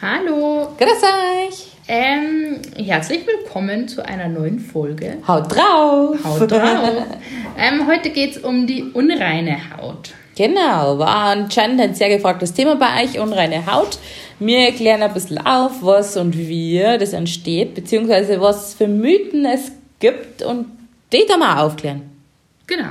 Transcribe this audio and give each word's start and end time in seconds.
Hallo. 0.00 0.76
Grüß 0.78 1.02
euch. 1.02 1.72
Ähm, 1.88 2.62
herzlich 2.76 3.26
willkommen 3.26 3.88
zu 3.88 4.06
einer 4.06 4.28
neuen 4.28 4.60
Folge. 4.60 5.18
Haut 5.26 5.52
drauf. 5.52 6.16
Haut 6.24 6.48
drauf. 6.48 7.04
ähm, 7.58 7.84
heute 7.88 8.10
geht 8.10 8.36
es 8.36 8.38
um 8.44 8.68
die 8.68 8.84
unreine 8.84 9.58
Haut. 9.76 10.12
Genau, 10.36 11.00
war 11.00 11.30
anscheinend 11.30 11.80
ein 11.80 11.94
sehr 11.96 12.10
gefragtes 12.10 12.54
Thema 12.54 12.76
bei 12.76 13.02
euch, 13.02 13.18
unreine 13.18 13.66
Haut. 13.66 13.98
Wir 14.38 14.66
erklären 14.66 15.02
ein 15.02 15.12
bisschen 15.12 15.44
auf, 15.44 15.82
was 15.82 16.16
und 16.16 16.38
wie 16.38 16.78
das 16.78 17.12
entsteht, 17.12 17.74
beziehungsweise 17.74 18.40
was 18.40 18.74
für 18.74 18.86
Mythen 18.86 19.44
es 19.46 19.72
gibt 19.98 20.42
und 20.42 20.66
die 21.12 21.26
da 21.28 21.36
mal 21.36 21.60
aufklären. 21.60 22.08
Genau. 22.68 22.90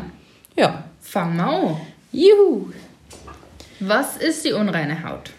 Ja. 0.57 0.83
Fangen 0.99 1.37
wir 1.37 1.45
an. 1.45 1.77
Juhu. 2.11 2.73
Was 3.79 4.17
ist 4.17 4.43
die 4.43 4.51
unreine 4.51 5.01
Haut? 5.05 5.31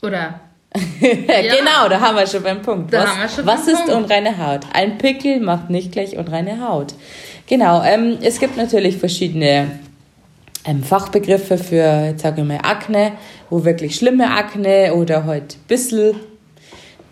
Oder 0.00 0.40
genau, 1.00 1.88
da 1.88 2.00
haben 2.00 2.16
wir 2.16 2.26
schon 2.26 2.42
beim 2.42 2.60
Punkt. 2.60 2.92
Da 2.92 3.02
was 3.02 3.08
haben 3.08 3.20
wir 3.20 3.28
schon 3.28 3.46
was 3.46 3.68
ist 3.68 3.86
Punkt. 3.86 3.92
unreine 3.92 4.38
Haut? 4.38 4.62
Ein 4.72 4.98
Pickel 4.98 5.40
macht 5.40 5.70
nicht 5.70 5.92
gleich 5.92 6.16
unreine 6.16 6.66
Haut. 6.66 6.94
Genau, 7.46 7.82
ähm, 7.84 8.18
es 8.22 8.40
gibt 8.40 8.56
natürlich 8.56 8.96
verschiedene 8.96 9.70
ähm, 10.64 10.82
Fachbegriffe 10.82 11.58
für, 11.58 12.06
jetzt 12.06 12.22
sage 12.22 12.40
ich 12.40 12.46
mal, 12.46 12.58
Akne, 12.62 13.12
wo 13.50 13.64
wirklich 13.64 13.94
schlimme 13.94 14.30
Akne 14.30 14.94
oder 14.94 15.24
halt 15.24 15.54
ein 15.54 15.66
bisschen 15.68 16.16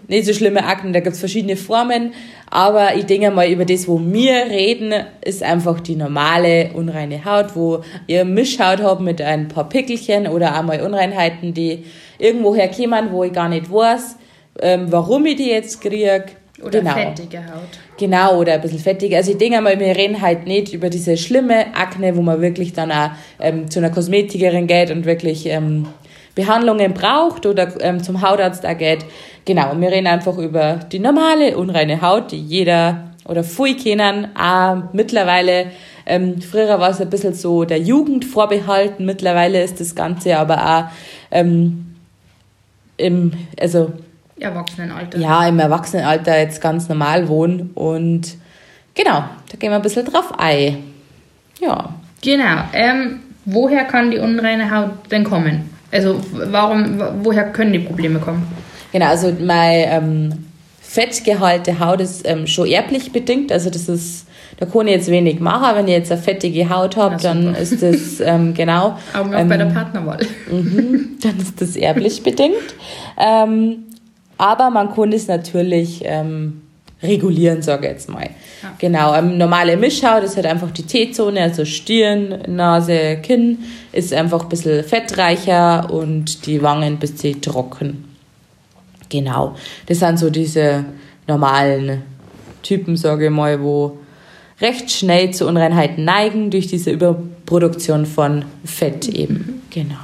nicht 0.09 0.27
so 0.27 0.33
schlimme 0.35 0.65
Akne, 0.67 0.93
da 0.93 1.01
gibt 1.01 1.15
es 1.15 1.21
verschiedene 1.21 1.57
Formen, 1.57 2.13
aber 2.51 2.97
ich 2.97 3.07
denke 3.07 3.31
mal, 3.31 3.49
über 3.49 3.65
das, 3.65 3.89
wo 3.89 3.99
wir 3.99 4.47
reden, 4.51 4.93
ist 5.25 5.43
einfach 5.43 5.81
die 5.81 5.97
normale 5.97 6.71
unreine 6.75 7.25
Haut, 7.25 7.57
wo 7.57 7.83
ihr 8.07 8.25
Mischhaut 8.25 8.83
habt 8.83 9.01
mit 9.01 9.23
ein 9.23 9.49
paar 9.49 9.69
Pickelchen 9.69 10.27
oder 10.27 10.55
einmal 10.55 10.83
Unreinheiten, 10.83 11.55
die 11.55 11.85
irgendwo 12.23 12.55
herkommen, 12.55 13.11
wo 13.11 13.25
ich 13.25 13.33
gar 13.33 13.49
nicht 13.49 13.71
weiß, 13.71 14.17
ähm, 14.61 14.87
warum 14.91 15.27
ich 15.27 15.37
die 15.37 15.51
jetzt 15.51 15.81
kriege. 15.81 16.25
oder 16.63 16.81
genau. 16.81 16.93
fettige 16.93 17.39
Haut? 17.39 17.69
Genau, 17.99 18.39
oder 18.39 18.55
ein 18.55 18.61
bisschen 18.61 18.79
fettig. 18.79 19.15
Also 19.15 19.33
ich 19.33 19.39
denke 19.39 19.61
mal, 19.61 19.79
wir 19.79 19.97
reden 19.97 20.21
halt 20.21 20.47
nicht 20.47 20.73
über 20.73 20.89
diese 20.89 21.17
schlimme 21.17 21.75
Akne, 21.75 22.17
wo 22.17 22.23
man 22.23 22.41
wirklich 22.41 22.73
dann 22.73 22.93
auch 22.93 23.11
ähm, 23.41 23.71
zu 23.71 23.81
einer 23.81 23.91
Kosmetikerin 23.91 24.67
geht 24.67 24.91
und 24.91 25.05
wirklich 25.05 25.47
ähm, 25.47 25.89
Behandlungen 26.35 26.95
braucht 26.95 27.45
oder 27.45 27.69
ähm, 27.81 28.03
zum 28.03 28.23
Hautarzt 28.23 28.65
auch 28.65 28.79
geht. 28.79 29.05
Genau, 29.45 29.73
wir 29.77 29.91
reden 29.91 30.07
einfach 30.07 30.39
über 30.39 30.81
die 30.91 31.01
normale, 31.01 31.57
unreine 31.57 32.01
Haut, 32.01 32.31
die 32.31 32.41
jeder 32.41 33.13
oder 33.29 33.43
viele 33.43 33.77
kennen. 33.77 34.29
Auch 34.37 34.93
mittlerweile, 34.93 35.67
ähm, 36.07 36.41
früher 36.41 36.79
war 36.79 36.91
es 36.91 37.01
ein 37.01 37.11
bisschen 37.11 37.35
so 37.35 37.65
der 37.65 37.79
Jugend 37.79 38.25
vorbehalten, 38.25 39.05
mittlerweile 39.05 39.63
ist 39.63 39.81
das 39.81 39.95
Ganze 39.95 40.39
aber 40.39 40.65
auch 40.65 40.85
ähm, 41.31 41.92
im, 42.97 43.33
also 43.61 43.93
Erwachsenenalter. 44.39 45.19
ja, 45.19 45.47
im 45.47 45.59
Erwachsenenalter 45.59 46.39
jetzt 46.39 46.61
ganz 46.61 46.89
normal 46.89 47.29
wohnen. 47.29 47.71
Und 47.75 48.37
genau, 48.95 49.25
da 49.51 49.59
gehen 49.59 49.71
wir 49.71 49.77
ein 49.77 49.83
bisschen 49.83 50.07
drauf 50.07 50.33
ein. 50.39 50.79
Ja. 51.61 51.95
Genau. 52.23 52.63
Ähm, 52.73 53.21
woher 53.45 53.85
kann 53.85 54.11
die 54.11 54.19
unreine 54.19 54.71
Haut 54.71 55.11
denn 55.11 55.25
kommen? 55.25 55.71
Also 55.91 56.21
warum, 56.33 57.01
woher 57.23 57.45
können 57.53 57.73
die 57.73 57.79
Probleme 57.79 58.19
kommen? 58.19 58.47
Genau, 58.93 59.07
also 59.07 59.35
mein 59.41 59.85
ähm, 59.89 60.45
Fettgehalt 60.93 61.67
der 61.67 61.81
Haut 61.81 62.03
ist 62.03 62.29
ähm, 62.29 62.47
schon 62.47 62.67
erblich 62.67 63.13
bedingt. 63.13 63.51
Also 63.51 63.71
das 63.71 63.89
ist, 63.89 64.27
da 64.59 64.67
kann 64.67 64.87
ich 64.87 64.93
jetzt 64.93 65.11
wenig 65.11 65.41
machen. 65.41 65.75
Wenn 65.75 65.89
ich 65.89 65.95
jetzt 65.95 66.13
eine 66.13 66.21
fettige 66.21 66.69
Haut 66.69 66.99
habe, 66.99 67.17
Na, 67.17 67.33
dann 67.33 67.55
ist 67.55 67.83
das 67.83 68.21
ähm, 68.21 68.53
genau. 68.55 68.99
Augen 69.15 69.35
auf 69.35 69.41
ähm, 69.41 69.49
bei 69.49 69.57
der 69.57 69.65
Partnerwahl. 69.67 70.19
Mhm, 70.51 71.17
dann 71.23 71.39
ist 71.39 71.59
das 71.63 71.77
erblich 71.77 72.23
bedingt. 72.23 72.75
Ähm, 73.19 73.85
aber 74.37 74.69
man 74.69 74.95
kann 74.95 75.15
es 75.15 75.29
natürlich 75.29 76.03
ähm, 76.05 76.61
regulieren, 77.03 77.63
sage 77.63 77.87
ich 77.87 77.93
jetzt 77.93 78.11
mal. 78.11 78.29
Ja. 78.63 78.75
Genau, 78.79 79.15
ähm, 79.15 79.39
normale 79.39 79.79
Mischhaut 79.79 80.25
ist 80.25 80.37
halt 80.37 80.45
einfach 80.45 80.73
die 80.73 80.83
T-Zone, 80.83 81.41
also 81.41 81.65
Stirn, 81.65 82.43
Nase, 82.49 83.17
Kinn, 83.23 83.61
ist 83.93 84.13
einfach 84.13 84.43
ein 84.43 84.49
bisschen 84.51 84.85
fettreicher 84.85 85.91
und 85.91 86.45
die 86.45 86.63
Wangen 86.63 86.83
ein 86.83 86.99
bisschen 86.99 87.41
trocken. 87.41 88.12
Genau, 89.13 89.55
das 89.87 89.99
sind 89.99 90.19
so 90.19 90.31
diese 90.31 90.87
normalen 91.27 92.01
Typen, 92.63 92.97
sage 92.97 93.27
ich 93.27 93.31
mal, 93.31 93.63
wo 93.63 93.99
recht 94.59 94.91
schnell 94.91 95.33
zu 95.33 95.47
Unreinheiten 95.47 96.07
neigen 96.07 96.51
durch 96.51 96.67
diese 96.67 96.91
Überproduktion 96.91 98.07
von 98.07 98.47
Fett 98.65 99.09
eben. 99.09 99.63
Genau. 99.69 99.97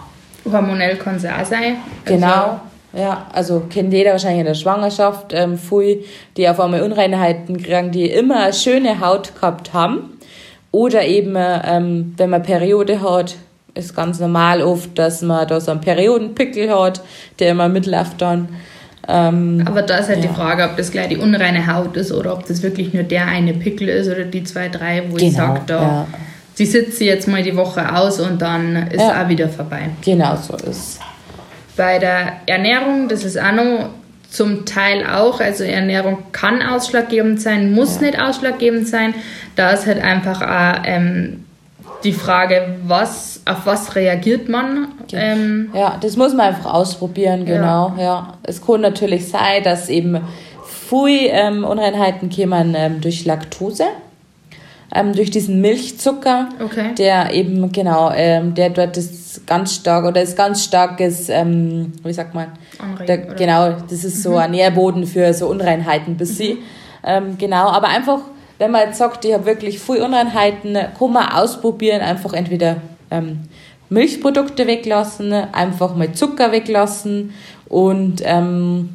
Hormonell 0.45 0.97
kann 0.97 1.17
es 1.17 1.25
auch 1.25 1.43
sein. 1.43 1.77
Genau. 2.05 2.61
Ja, 2.93 3.27
also 3.33 3.63
kennt 3.71 3.95
jeder 3.95 4.13
wahrscheinlich 4.13 4.41
in 4.41 4.47
der 4.47 4.55
Schwangerschaft, 4.55 5.33
ähm, 5.33 5.57
viel, 5.57 6.05
die 6.37 6.47
auf 6.47 6.61
einmal 6.61 6.83
Unreinheiten 6.83 7.63
kriegen, 7.63 7.91
die 7.91 8.11
immer 8.11 8.45
eine 8.45 8.53
schöne 8.53 9.01
Haut 9.01 9.35
gehabt 9.35 9.73
haben. 9.73 10.19
Oder 10.71 11.07
eben, 11.07 11.35
ähm, 11.39 12.13
wenn 12.19 12.29
man 12.29 12.43
Periode 12.43 13.01
hat, 13.01 13.37
ist 13.75 13.95
ganz 13.95 14.21
normal 14.21 14.61
oft, 14.63 14.99
dass 14.99 15.23
man 15.23 15.47
da 15.47 15.61
so 15.61 15.71
einen 15.71 15.81
Periodenpickel 15.81 16.71
hat, 16.71 17.01
der 17.39 17.53
immer 17.53 17.69
mitläuft 17.69 18.21
dann. 18.21 18.49
Ähm, 19.09 19.63
Aber 19.65 19.83
da 19.83 19.97
ist 19.99 20.09
halt 20.09 20.23
Ja. 20.23 20.29
die 20.29 20.35
Frage, 20.35 20.65
ob 20.65 20.77
das 20.77 20.91
gleich 20.91 21.09
die 21.09 21.17
unreine 21.17 21.67
Haut 21.73 21.97
ist 21.97 22.13
oder 22.13 22.33
ob 22.35 22.47
das 22.47 22.63
wirklich 22.63 22.93
nur 22.93 23.05
der 23.05 23.27
eine 23.27 23.55
Pickel 23.55 23.89
ist 23.89 24.09
oder 24.09 24.25
die 24.25 24.45
zwei, 24.45 24.69
drei, 24.69 25.03
wo 25.09 25.17
ich 25.17 25.23
Genau, 25.35 25.37
sage, 25.55 25.61
da, 25.67 25.83
ja. 25.83 26.07
die 26.59 26.67
sitzt 26.67 27.01
jetzt 27.01 27.27
mal 27.27 27.43
die 27.43 27.57
Woche 27.57 27.95
aus 27.97 28.21
und 28.21 28.43
dann 28.43 28.89
ist 28.91 29.01
Ja. 29.01 29.25
auch 29.25 29.29
wieder 29.29 29.49
vorbei. 29.49 29.89
genau 30.05 30.37
so 30.37 30.55
ist. 30.57 31.01
Bei 31.77 31.99
der 31.99 32.33
Ernährung, 32.47 33.09
das 33.09 33.25
ist 33.25 33.41
auch 33.41 33.53
noch 33.53 33.89
zum 34.31 34.67
Teil 34.67 35.07
auch, 35.07 35.41
also 35.41 35.65
Ernährung 35.65 36.19
kann 36.33 36.61
ausschlaggebend 36.61 37.41
sein, 37.41 37.73
muss 37.73 38.01
nicht 38.03 38.21
ausschlaggebend 38.21 38.87
sein. 38.87 39.15
Da 39.57 39.71
ist 39.71 39.87
halt 39.87 40.03
einfach 40.03 40.43
auch 40.43 40.83
ähm, 40.85 41.45
die 42.05 42.13
Frage, 42.13 42.77
was, 42.85 43.38
auf 43.49 43.65
was 43.67 43.95
reagiert 43.97 44.49
man? 44.49 44.89
Ähm, 45.13 45.71
Ja, 45.75 45.97
das 46.01 46.17
muss 46.17 46.33
man 46.35 46.49
einfach 46.55 46.73
ausprobieren, 46.73 47.45
genau. 47.47 47.95
Ja. 47.99 48.35
Es 48.43 48.65
kann 48.65 48.81
natürlich 48.83 49.29
sein, 49.29 49.63
dass 49.65 49.89
eben 49.89 50.21
viele 50.89 51.29
ähm, 51.31 51.65
Unreinheiten 51.65 52.31
kommen 52.31 52.75
ähm, 52.77 53.01
durch 53.01 53.25
Laktose, 53.25 53.85
ähm, 54.95 55.15
durch 55.15 55.31
diesen 55.31 55.61
Milchzucker, 55.61 56.49
Okay. 56.65 56.95
der 56.97 57.33
eben, 57.35 57.73
genau, 57.73 58.11
ähm, 58.15 58.55
der 58.55 58.71
dort 58.71 58.97
ist 58.97 59.47
ganz 59.47 59.75
stark 59.75 60.05
oder 60.05 60.23
ist 60.23 60.37
ganz 60.37 60.65
starkes, 60.65 61.29
ähm, 61.29 61.93
wie 62.05 62.13
sagt 62.13 62.35
man, 62.35 62.49
Anregen, 62.79 63.07
der, 63.07 63.17
genau, 63.35 63.77
das 63.89 64.05
ist 64.05 64.23
so 64.23 64.37
ein 64.37 64.51
Nährboden 64.53 65.07
für 65.07 65.33
so 65.35 65.49
Unreinheiten 65.49 66.17
bis 66.17 66.37
sie. 66.39 66.59
Ähm, 67.05 67.37
genau, 67.39 67.69
aber 67.69 67.89
einfach, 67.89 68.21
wenn 68.59 68.71
man 68.71 68.83
jetzt 68.89 68.99
sagt, 68.99 69.25
ich 69.25 69.33
habe 69.33 69.47
wirklich 69.47 69.79
viele 69.79 70.05
Unreinheiten, 70.05 70.77
kann 70.99 71.13
man 71.13 71.29
ausprobieren, 71.33 72.01
einfach 72.01 72.33
entweder 72.33 72.77
ähm, 73.11 73.41
Milchprodukte 73.91 74.67
weglassen, 74.67 75.33
einfach 75.33 75.95
mal 75.97 76.13
Zucker 76.13 76.53
weglassen 76.53 77.33
und 77.69 78.21
ähm, 78.25 78.91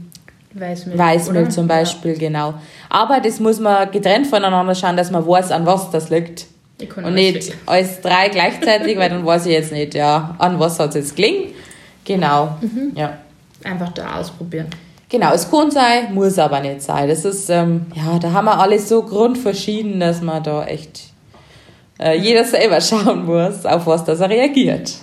Weißmilch. 0.54 1.00
Weißmehl 1.00 1.42
oder? 1.44 1.50
zum 1.50 1.68
Beispiel, 1.68 2.16
genau. 2.18 2.54
Aber 2.90 3.20
das 3.20 3.40
muss 3.40 3.60
man 3.60 3.90
getrennt 3.90 4.28
voneinander 4.28 4.76
schauen, 4.76 4.96
dass 4.96 5.10
man 5.10 5.26
weiß, 5.28 5.52
an 5.52 5.66
was 5.66 5.90
das 5.90 6.10
liegt. 6.12 6.46
Ja. 6.80 7.04
Und 7.08 7.16
nicht 7.16 7.48
weg. 7.48 7.58
alles 7.66 8.02
drei 8.02 8.30
gleichzeitig, 8.30 8.98
weil 8.98 9.10
dann 9.10 9.26
weiß 9.26 9.46
ich 9.48 9.54
jetzt 9.54 9.72
nicht, 9.72 9.96
ja, 9.96 10.36
an 10.38 10.60
was 10.60 10.80
hat 10.80 10.90
es 10.90 10.96
jetzt 10.96 11.16
gelingen. 11.16 11.54
Genau, 12.06 12.58
Mhm. 12.62 12.92
ja. 12.96 13.18
Einfach 13.64 13.94
da 13.94 14.20
ausprobieren. 14.20 14.68
Genau, 15.08 15.32
es 15.34 15.50
kann 15.50 15.72
sein, 15.72 16.14
muss 16.14 16.38
aber 16.38 16.60
nicht 16.60 16.82
sein. 16.82 17.08
Das 17.08 17.24
ist, 17.24 17.50
ähm, 17.50 17.86
ja, 17.96 18.20
da 18.20 18.32
haben 18.34 18.46
wir 18.46 18.60
alles 18.60 18.90
so 18.90 19.04
grundverschieden, 19.04 20.00
dass 20.02 20.22
man 20.22 20.44
da 20.44 20.66
echt 20.66 21.04
äh, 22.04 22.18
jeder 22.18 22.44
selber 22.44 22.82
schauen 22.82 23.26
muss, 23.26 23.66
auf 23.66 23.88
was 23.88 24.04
das 24.04 24.20
er 24.20 24.30
reagiert. 24.30 24.94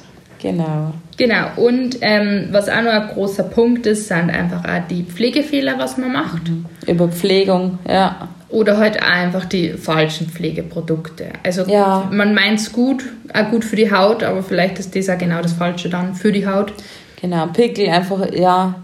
Genau. 0.42 0.92
Genau, 1.16 1.48
und 1.56 1.98
ähm, 2.00 2.48
was 2.50 2.68
auch 2.68 2.80
noch 2.82 2.92
ein 2.92 3.08
großer 3.08 3.42
Punkt 3.42 3.84
ist, 3.86 4.08
sind 4.08 4.30
einfach 4.30 4.64
auch 4.64 4.88
die 4.88 5.02
Pflegefehler, 5.02 5.74
was 5.78 5.98
man 5.98 6.12
macht. 6.12 6.42
Überpflegung, 6.86 7.78
ja. 7.86 8.28
Oder 8.48 8.78
halt 8.78 9.00
einfach 9.02 9.44
die 9.44 9.74
falschen 9.74 10.28
Pflegeprodukte. 10.28 11.26
Also 11.44 11.64
Ja. 11.70 12.08
man 12.10 12.34
meint 12.34 12.58
es 12.58 12.72
gut, 12.72 13.04
auch 13.32 13.50
gut 13.50 13.64
für 13.64 13.76
die 13.76 13.92
Haut, 13.92 14.24
aber 14.24 14.42
vielleicht 14.42 14.78
ist 14.78 14.96
das 14.96 15.08
auch 15.10 15.18
genau 15.18 15.40
das 15.42 15.52
Falsche 15.52 15.88
dann 15.88 16.14
für 16.14 16.32
die 16.32 16.46
Haut. 16.46 16.72
Genau, 17.20 17.46
Pickel 17.48 17.88
einfach, 17.90 18.32
ja. 18.32 18.74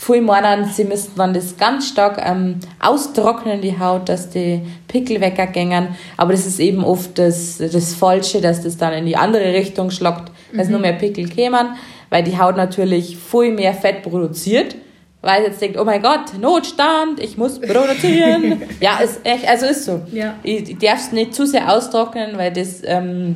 Viele 0.00 0.22
meinen, 0.22 0.64
sie 0.66 0.84
müssten 0.84 1.18
dann 1.18 1.34
das 1.34 1.56
ganz 1.56 1.88
stark 1.88 2.22
ähm, 2.24 2.60
austrocknen, 2.78 3.60
die 3.60 3.80
Haut, 3.80 4.08
dass 4.08 4.30
die 4.30 4.62
Pickel 4.86 5.20
weggängen. 5.20 5.88
Aber 6.16 6.30
das 6.30 6.46
ist 6.46 6.60
eben 6.60 6.84
oft 6.84 7.18
das, 7.18 7.58
das 7.58 7.94
Falsche, 7.94 8.40
dass 8.40 8.62
das 8.62 8.76
dann 8.76 8.92
in 8.92 9.06
die 9.06 9.16
andere 9.16 9.52
Richtung 9.52 9.90
schlagt, 9.90 10.30
dass 10.56 10.68
nur 10.68 10.78
mehr 10.78 10.92
Pickel 10.92 11.28
kämen, 11.28 11.74
weil 12.10 12.22
die 12.22 12.38
Haut 12.38 12.56
natürlich 12.56 13.16
viel 13.16 13.52
mehr 13.52 13.74
Fett 13.74 14.04
produziert. 14.04 14.76
Weil 15.20 15.42
jetzt 15.42 15.60
denkt, 15.60 15.76
oh 15.76 15.84
mein 15.84 16.00
Gott, 16.00 16.38
Notstand, 16.40 17.18
ich 17.18 17.36
muss 17.36 17.60
produzieren. 17.60 18.62
ja, 18.80 18.98
ist 18.98 19.26
echt, 19.26 19.48
also 19.48 19.66
ist 19.66 19.84
so. 19.84 20.02
Ja. 20.12 20.36
Ich, 20.44 20.70
ich 20.70 20.78
darf 20.78 21.00
es 21.00 21.10
nicht 21.10 21.34
zu 21.34 21.44
sehr 21.44 21.74
austrocknen, 21.74 22.38
weil 22.38 22.52
das 22.52 22.82
ähm, 22.84 23.34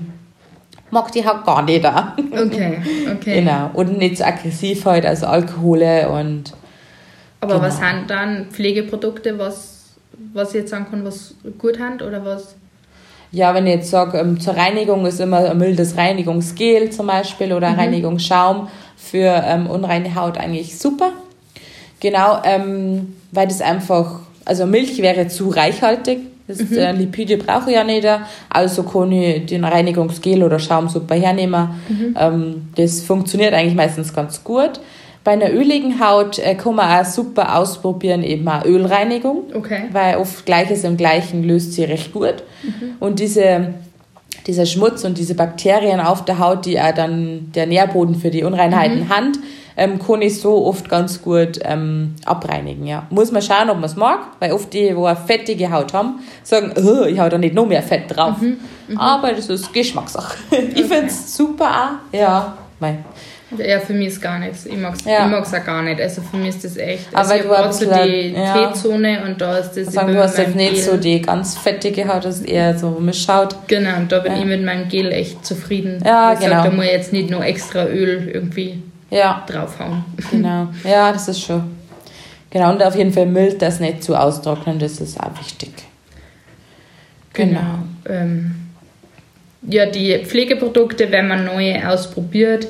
mag 0.93 1.11
die 1.11 1.27
Haut 1.27 1.44
gar 1.44 1.62
nicht 1.62 1.83
da. 1.83 2.15
Okay, 2.31 2.81
okay. 3.12 3.41
Genau. 3.41 3.71
Und 3.73 3.99
nicht 3.99 4.19
so 4.19 4.25
aggressiv 4.25 4.85
halt, 4.85 5.05
also 5.05 5.27
Alkohole 5.27 6.09
und 6.09 6.53
Aber 7.41 7.55
Genau. 7.55 7.67
was 7.67 7.79
sind 7.79 8.05
dann 8.09 8.47
Pflegeprodukte, 8.53 9.39
was, 9.39 9.94
was 10.33 10.50
ich 10.50 10.61
jetzt 10.61 10.71
sagen 10.71 10.87
kann, 10.91 11.05
was 11.05 11.35
gut 11.59 11.81
hand 11.81 12.03
oder 12.03 12.25
was? 12.25 12.55
Ja, 13.33 13.55
wenn 13.55 13.67
ich 13.67 13.75
jetzt 13.75 13.91
sage, 13.91 14.19
ähm, 14.19 14.39
zur 14.39 14.55
Reinigung 14.55 15.06
ist 15.06 15.19
immer 15.19 15.50
ein 15.50 15.59
mildes 15.59 15.97
Reinigungsgel 15.97 16.91
zum 16.91 17.06
Beispiel 17.06 17.53
oder 17.55 17.77
Reinigungsschaum 17.77 18.69
für 18.97 19.43
ähm, 19.44 19.67
unreine 19.69 20.15
Haut 20.15 20.37
eigentlich 20.37 20.79
super. 20.79 21.12
Genau, 22.00 22.43
ähm, 22.44 23.17
weil 23.31 23.49
das 23.49 23.62
einfach, 23.62 24.21
also 24.44 24.67
Milch 24.67 24.99
wäre 24.99 25.29
zu 25.29 25.49
reichhaltig. 25.49 26.19
Das 26.49 26.61
äh, 26.73 26.93
Lipide 26.93 27.37
brauche 27.37 27.71
ich 27.71 27.77
ja 27.77 27.85
nicht, 27.85 28.06
also 28.49 28.83
kann 28.83 29.12
ich 29.12 29.47
den 29.47 29.65
Reinigungsgel 29.65 30.43
oder 30.43 30.59
Schaum 30.59 30.89
super 30.89 31.15
hernehmen. 31.15 31.69
Ähm, 32.19 32.69
das 32.75 33.00
funktioniert 33.00 33.55
eigentlich 33.55 33.75
meistens 33.75 34.12
ganz 34.12 34.43
gut. 34.43 34.81
Bei 35.25 35.33
einer 35.33 35.53
öligen 35.53 36.00
Haut 36.00 36.41
äh, 36.41 36.56
kann 36.56 36.75
man 36.75 37.00
auch 37.00 37.05
super 37.09 37.56
ausprobieren, 37.56 38.25
eben 38.25 38.47
eine 38.49 38.67
Ölreinigung 38.67 39.44
Okay. 39.55 39.85
weil 39.93 40.17
oft 40.17 40.44
Gleiches 40.44 40.83
im 40.83 40.97
Gleichen 40.97 41.44
löst 41.44 41.75
sie 41.75 41.85
recht 41.85 42.12
gut. 42.12 42.43
Und 42.99 43.21
diese, 43.21 43.75
dieser 44.49 44.67
Schmutz 44.67 45.05
und 45.05 45.19
diese 45.19 45.35
Bakterien 45.35 46.00
auf 46.00 46.25
der 46.25 46.41
Haut, 46.41 46.67
die 46.67 46.81
auch 46.81 46.93
dann 46.93 47.53
der 47.55 47.67
Nährboden 47.67 48.17
für 48.17 48.31
die 48.31 48.43
Unreinheiten 48.43 49.09
Hand, 49.09 49.39
ähm, 49.77 49.99
kann 49.99 50.23
ich 50.23 50.41
so 50.41 50.67
oft 50.67 50.89
ganz 50.89 51.23
gut 51.23 51.59
ähm, 51.63 52.15
abreinigen. 52.25 52.87
Ja. 52.87 53.07
Muss 53.11 53.33
man 53.33 53.43
schauen, 53.43 53.71
ob 53.71 53.77
man 53.77 53.85
es 53.85 53.97
mag, 53.97 54.19
weil 54.41 54.53
oft 54.53 54.73
die, 54.73 54.89
die 54.89 54.95
eine 54.95 55.17
fettige 55.17 55.71
Haut 55.71 55.93
haben, 55.93 56.21
sagen, 56.43 56.73
"Oh, 56.77 57.05
ich 57.05 57.19
hau 57.19 57.29
da 57.29 57.39
nicht 57.39 57.55
noch 57.55 57.67
mehr 57.67 57.83
Fett 57.83 58.05
drauf. 58.15 58.37
Aber 58.97 59.33
das 59.33 59.49
ist 59.49 59.73
Geschmackssache. 59.73 60.37
Ich 60.75 60.85
finde 60.87 61.07
es 61.07 61.37
super 61.37 61.65
auch. 62.13 62.17
Ja, 62.17 62.57
mein. 62.81 63.05
Ja, 63.59 63.79
für 63.81 63.93
mich 63.93 64.09
ist 64.09 64.23
gar 64.23 64.39
nichts. 64.39 64.65
Ich 64.65 64.77
mag 64.79 64.95
es 64.95 65.05
Ja. 65.05 65.29
ich 65.29 65.35
auch 65.55 65.65
gar 65.67 65.83
nicht. 65.83 66.01
Also 66.01 66.23
für 66.23 66.39
mich 66.39 66.49
ist 66.51 66.65
das 66.65 66.79
echt. 66.79 67.09
Aber 67.13 67.19
Also 67.31 67.35
du 67.47 67.51
habe 67.55 67.69
hast 67.69 67.81
so 67.81 67.85
die 67.91 68.33
ja. 68.35 68.69
T-Zone 68.69 69.25
und 69.27 69.39
da 69.43 69.59
ist 69.59 69.73
das. 69.73 69.93
Sagen, 69.93 70.09
ich 70.09 70.15
du 70.17 70.23
hast 70.23 70.39
jetzt 70.39 70.57
nicht 70.57 70.83
so 70.83 70.93
Gel- 70.93 71.01
die 71.01 71.21
ganz 71.23 71.59
fettige 71.59 72.09
Haut, 72.09 72.25
das 72.25 72.41
ist 72.41 72.49
eher 72.49 72.79
so 72.79 72.91
Mischhaut. 72.99 73.55
Genau, 73.67 73.97
und 73.99 74.11
da 74.11 74.21
bin 74.21 74.33
Ja. 74.33 74.39
ich 74.39 74.45
mit 74.47 74.65
meinem 74.65 74.89
Gel 74.89 75.13
echt 75.13 75.45
zufrieden. 75.45 76.03
Ja, 76.05 76.33
ich 76.33 76.39
sag, 76.41 76.49
genau. 76.49 76.65
da 76.65 76.71
muss 76.71 76.85
ich 76.87 76.93
jetzt 76.93 77.13
nicht 77.13 77.29
noch 77.31 77.45
extra 77.45 77.85
Öl 77.85 78.31
irgendwie 78.33 78.83
Ja, 79.12 79.44
draufhauen. 79.47 80.05
Genau, 80.31 80.69
ja, 80.85 81.12
das 81.12 81.29
ist 81.29 81.41
schon. 81.43 81.76
Genau, 82.50 82.70
und 82.73 82.82
auf 82.82 82.97
jeden 82.97 83.12
Fall 83.12 83.26
mild, 83.26 83.61
das 83.62 83.79
nicht 83.81 84.03
zu 84.03 84.14
austrocknen, 84.17 84.79
das 84.79 85.00
ist 85.00 85.20
auch 85.20 85.38
wichtig. 85.38 85.73
Genau. 87.32 87.79
Ähm, 88.09 88.55
ja, 89.62 89.87
die 89.87 90.19
Pflegeprodukte, 90.25 91.11
wenn 91.12 91.29
man 91.29 91.44
neue 91.44 91.88
ausprobiert, 91.88 92.67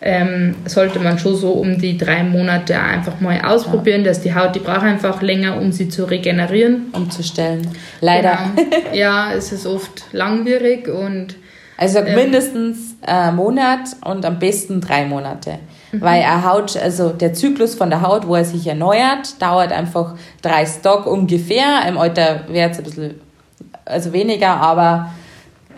ähm, 0.00 0.56
sollte 0.66 0.98
man 0.98 1.18
schon 1.18 1.36
so 1.36 1.52
um 1.52 1.78
die 1.78 1.96
drei 1.96 2.24
Monate 2.24 2.78
einfach 2.78 3.20
mal 3.20 3.40
ausprobieren, 3.42 4.02
dass 4.02 4.20
die 4.20 4.34
Haut, 4.34 4.54
die 4.54 4.58
braucht 4.58 4.82
einfach 4.82 5.22
länger, 5.22 5.56
um 5.58 5.70
sie 5.72 5.88
zu 5.88 6.04
regenerieren. 6.04 6.86
Umzustellen. 6.92 7.68
Leider. 8.00 8.38
Genau. 8.56 8.94
Ja, 8.94 9.32
es 9.32 9.52
ist 9.52 9.64
oft 9.66 10.04
langwierig 10.12 10.88
und 10.88 11.36
Also 11.76 12.00
Ähm. 12.00 12.14
mindestens 12.16 12.96
einen 13.02 13.36
Monat 13.36 13.80
und 14.04 14.24
am 14.26 14.38
besten 14.38 14.80
drei 14.80 15.04
Monate. 15.06 15.58
Mhm. 15.92 16.00
Weil 16.00 16.22
eine 16.22 16.44
Haut, 16.44 16.76
also 16.76 17.10
der 17.10 17.34
Zyklus 17.34 17.74
von 17.74 17.90
der 17.90 18.02
Haut, 18.02 18.26
wo 18.26 18.34
er 18.34 18.44
sich 18.44 18.66
erneuert, 18.66 19.40
dauert 19.40 19.72
einfach 19.72 20.14
drei 20.40 20.66
Stock 20.66 21.06
ungefähr. 21.06 21.86
Im 21.86 21.98
Alter 21.98 22.44
wäre 22.48 22.70
es 22.70 22.78
ein 22.78 22.84
bisschen, 22.84 23.20
also 23.84 24.12
weniger, 24.12 24.56
aber 24.56 25.10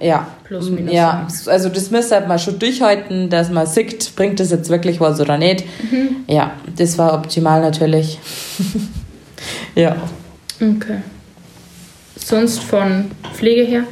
ja. 0.00 0.26
Plus, 0.44 0.70
minus, 0.70 0.92
Ja, 0.92 1.26
also 1.46 1.68
das 1.68 1.90
müsste 1.90 2.20
man 2.26 2.38
schon 2.38 2.58
durchhalten, 2.58 3.30
dass 3.30 3.50
man 3.50 3.66
sieht, 3.66 4.14
bringt 4.16 4.40
das 4.40 4.50
jetzt 4.50 4.70
wirklich 4.70 5.00
was 5.00 5.20
oder 5.20 5.38
nicht. 5.38 5.64
Mhm. 5.90 6.24
Ja, 6.26 6.52
das 6.76 6.96
war 6.98 7.14
optimal 7.14 7.60
natürlich. 7.60 8.18
ja. 9.74 9.96
okay. 10.56 10.98
Sonst 12.16 12.62
von 12.62 13.10
Pflege 13.34 13.62
her? 13.62 13.84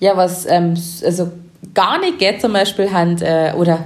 Ja, 0.00 0.16
was 0.16 0.46
ähm, 0.46 0.74
also 1.04 1.32
gar 1.74 1.98
nicht 1.98 2.18
geht 2.18 2.40
zum 2.40 2.52
Beispiel 2.52 2.92
Hand 2.92 3.20
äh, 3.20 3.52
oder 3.56 3.84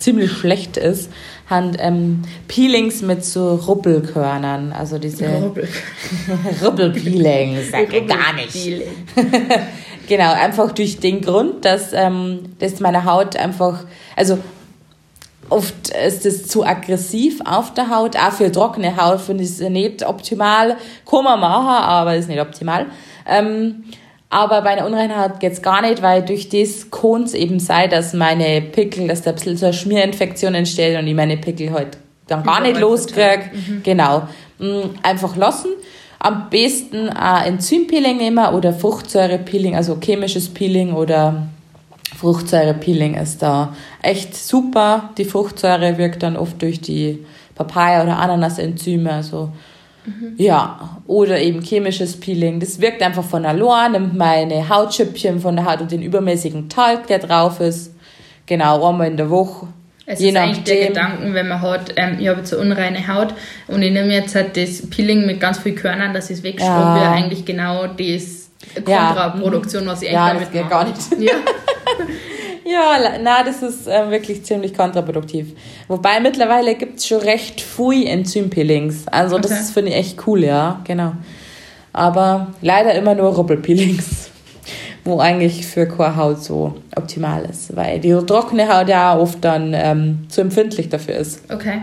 ziemlich 0.00 0.32
schlecht 0.32 0.76
ist, 0.76 1.10
Hand 1.48 1.76
ähm, 1.80 2.22
Peelings 2.48 3.02
mit 3.02 3.24
so 3.24 3.54
Ruppelkörnern, 3.54 4.72
also 4.72 4.98
diese 4.98 5.28
Rubbel. 5.28 5.68
Ruppelpeeling, 6.64 7.58
sag 7.70 7.92
ich 7.92 8.06
gar 8.06 8.32
nicht. 8.34 8.82
Genau, 10.08 10.32
einfach 10.32 10.72
durch 10.72 10.98
den 10.98 11.20
Grund, 11.20 11.64
dass, 11.64 11.92
ähm, 11.92 12.56
dass 12.58 12.80
meine 12.80 13.04
Haut 13.04 13.36
einfach, 13.36 13.84
also 14.16 14.38
oft 15.48 15.90
ist 15.90 16.26
es 16.26 16.48
zu 16.48 16.64
aggressiv 16.64 17.40
auf 17.44 17.74
der 17.74 17.90
Haut, 17.90 18.16
auch 18.16 18.32
für 18.32 18.50
trockene 18.50 18.96
Haut 18.96 19.20
finde 19.20 19.44
ich 19.44 19.50
es 19.50 19.60
nicht 19.60 20.04
optimal. 20.04 20.76
Kann 21.08 21.22
man 21.22 21.38
machen, 21.38 21.84
aber 21.84 22.16
ist 22.16 22.28
nicht 22.28 22.40
optimal. 22.40 22.86
Ähm, 23.24 23.84
aber 24.30 24.62
bei 24.62 24.70
einer 24.70 24.86
unreinen 24.86 25.20
Haut 25.20 25.40
geht's 25.40 25.60
gar 25.60 25.82
nicht, 25.82 26.02
weil 26.02 26.24
durch 26.24 26.48
das 26.48 26.90
kann 26.90 27.24
es 27.24 27.34
eben 27.34 27.58
sein, 27.58 27.90
dass 27.90 28.14
meine 28.14 28.62
Pickel, 28.62 29.08
dass 29.08 29.22
da 29.22 29.30
ein 29.30 29.34
bisschen 29.36 29.56
so 29.56 29.66
eine 29.66 29.74
Schmierinfektion 29.74 30.54
entsteht 30.54 30.96
und 30.96 31.06
ich 31.06 31.14
meine 31.14 31.36
Pickel 31.36 31.72
halt 31.72 31.98
dann 32.28 32.44
gar 32.44 32.60
nicht 32.60 32.78
loskriege. 32.78 33.50
Genau. 33.82 34.22
Mm, 34.58 34.90
Einfach 35.02 35.36
lassen. 35.36 35.70
Am 36.20 36.48
besten 36.48 37.08
ein 37.08 37.54
Enzympeeling 37.54 38.18
nehmen 38.18 38.54
oder 38.54 38.72
Fruchtsäurepeeling, 38.72 39.74
also 39.74 39.98
chemisches 40.00 40.48
Peeling 40.48 40.92
oder 40.92 41.48
Fruchtsäurepeeling 42.16 43.14
ist 43.14 43.42
da 43.42 43.74
echt 44.02 44.36
super. 44.36 45.10
Die 45.18 45.24
Fruchtsäure 45.24 45.98
wirkt 45.98 46.22
dann 46.22 46.36
oft 46.36 46.60
durch 46.62 46.80
die 46.80 47.24
Papaya- 47.54 48.02
oder 48.02 48.18
Ananasenzyme. 48.18 49.10
Also, 49.12 49.50
ja, 50.36 50.98
oder 51.06 51.38
eben 51.40 51.62
chemisches 51.62 52.18
Peeling. 52.18 52.60
Das 52.60 52.80
wirkt 52.80 53.02
einfach 53.02 53.24
von 53.24 53.44
allein, 53.44 53.92
nimmt 53.92 54.16
meine 54.16 54.68
Hautschüppchen 54.68 55.40
von 55.40 55.56
der 55.56 55.64
Haut 55.64 55.80
und 55.80 55.90
den 55.92 56.02
übermäßigen 56.02 56.68
Talg, 56.68 57.06
der 57.08 57.18
drauf 57.18 57.60
ist. 57.60 57.94
Genau, 58.46 58.88
einmal 58.88 59.08
in 59.08 59.16
der 59.16 59.30
Woche. 59.30 59.68
Es 60.06 60.18
Je 60.20 60.30
ist 60.30 60.36
eigentlich 60.36 60.64
der. 60.64 60.88
Gedanken, 60.88 61.34
wenn 61.34 61.46
man 61.48 61.60
hat, 61.62 61.92
ähm, 61.96 62.16
ich 62.18 62.26
habe 62.28 62.40
jetzt 62.40 62.52
eine 62.52 62.62
unreine 62.62 63.06
Haut 63.06 63.32
und 63.68 63.80
ich 63.82 63.92
nehme 63.92 64.12
jetzt 64.12 64.34
halt 64.34 64.56
das 64.56 64.88
Peeling 64.90 65.24
mit 65.26 65.38
ganz 65.40 65.58
viel 65.58 65.74
Körnern, 65.74 66.12
dass 66.14 66.30
ich 66.30 66.38
es 66.38 66.42
wegschraube, 66.42 66.98
Ja. 67.00 67.12
eigentlich 67.12 67.44
genau 67.44 67.86
das 67.86 68.50
Ja. 68.86 69.06
Kontraproduktion, 69.06 69.86
was 69.86 70.02
ich 70.02 70.08
echt 70.08 70.14
Ja, 70.14 70.28
damit 70.28 70.42
das 70.44 70.50
geht 70.52 70.62
mache. 70.62 70.70
gar 70.70 70.84
nicht. 70.84 70.98
Ja. 71.20 71.32
Ja, 72.64 73.18
na, 73.22 73.42
das 73.42 73.62
ist 73.62 73.86
ähm, 73.88 74.10
wirklich 74.10 74.44
ziemlich 74.44 74.74
kontraproduktiv. 74.74 75.48
Wobei 75.88 76.20
mittlerweile 76.20 76.74
gibt's 76.74 77.06
schon 77.06 77.20
recht 77.20 77.60
viel 77.60 78.06
Enzympeelings. 78.06 79.06
Also 79.08 79.38
das 79.38 79.50
Okay. 79.52 79.60
ist, 79.60 79.70
finde 79.72 79.90
ich 79.90 79.96
echt 79.96 80.26
cool, 80.26 80.44
ja, 80.44 80.80
genau. 80.84 81.12
Aber 81.92 82.48
leider 82.60 82.94
immer 82.94 83.14
nur 83.14 83.34
Ruppelpeelings, 83.34 84.30
wo 85.04 85.18
eigentlich 85.20 85.66
für 85.66 85.86
keine 85.86 86.16
Haut 86.16 86.42
so 86.42 86.74
optimal 86.94 87.44
ist, 87.50 87.74
weil 87.76 87.98
die 87.98 88.10
trockene 88.26 88.68
Haut 88.72 88.88
ja 88.88 89.16
oft 89.18 89.42
dann 89.44 89.72
ähm, 89.74 90.26
zu 90.28 90.42
empfindlich 90.42 90.88
dafür 90.88 91.16
ist. 91.16 91.42
Okay. 91.50 91.80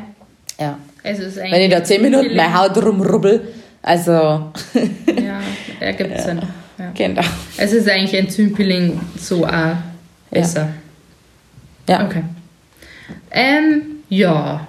Ja. 0.59 0.77
Also 1.03 1.23
es 1.23 1.37
ist 1.37 1.43
Wenn 1.43 1.61
ich 1.61 1.69
da 1.71 1.83
zehn 1.83 2.01
Minuten 2.01 2.35
meine 2.35 2.57
Haut 2.57 2.77
rumrubbel, 2.83 3.47
also 3.81 4.11
Ja, 4.11 4.51
ergibt 5.79 6.11
ja. 6.11 6.21
Sinn. 6.21 6.41
Ja. 6.77 6.91
genau. 6.93 7.21
Es 7.57 7.73
ist 7.73 7.89
eigentlich 7.89 8.15
ein 8.17 8.29
Zympeeling 8.29 8.99
so 9.19 9.45
auch 9.45 9.75
besser. 10.29 10.69
Ja. 11.87 12.05
Okay. 12.05 12.23
Ähm, 13.31 13.81
ja. 14.09 14.67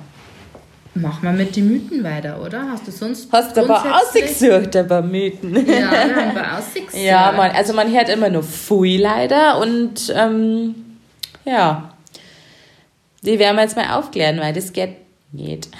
Machen 0.94 1.22
wir 1.22 1.32
mit 1.32 1.54
den 1.54 1.68
Mythen 1.68 2.02
weiter, 2.02 2.40
oder? 2.44 2.70
Hast 2.72 2.86
du 2.86 2.90
sonst 2.90 3.28
Hast 3.30 3.56
du 3.56 3.62
aber 3.62 3.84
ausgesucht, 4.00 4.74
aber 4.74 5.00
Mythen. 5.00 5.54
Ja, 5.54 5.64
wir 5.66 6.16
haben 6.16 6.34
wir 6.34 6.58
ausgesucht. 6.58 6.94
Ja, 6.94 7.32
man, 7.32 7.52
also 7.52 7.72
man 7.72 7.92
hört 7.92 8.08
immer 8.08 8.28
nur 8.28 8.42
Pfui 8.42 8.96
leider 8.96 9.60
und 9.60 10.12
ähm, 10.16 10.74
ja, 11.44 11.94
die 13.22 13.38
werden 13.38 13.56
wir 13.56 13.62
jetzt 13.62 13.76
mal 13.76 13.96
aufklären, 13.96 14.40
weil 14.40 14.52
das 14.52 14.72
geht 14.72 14.96
nicht. 15.32 15.68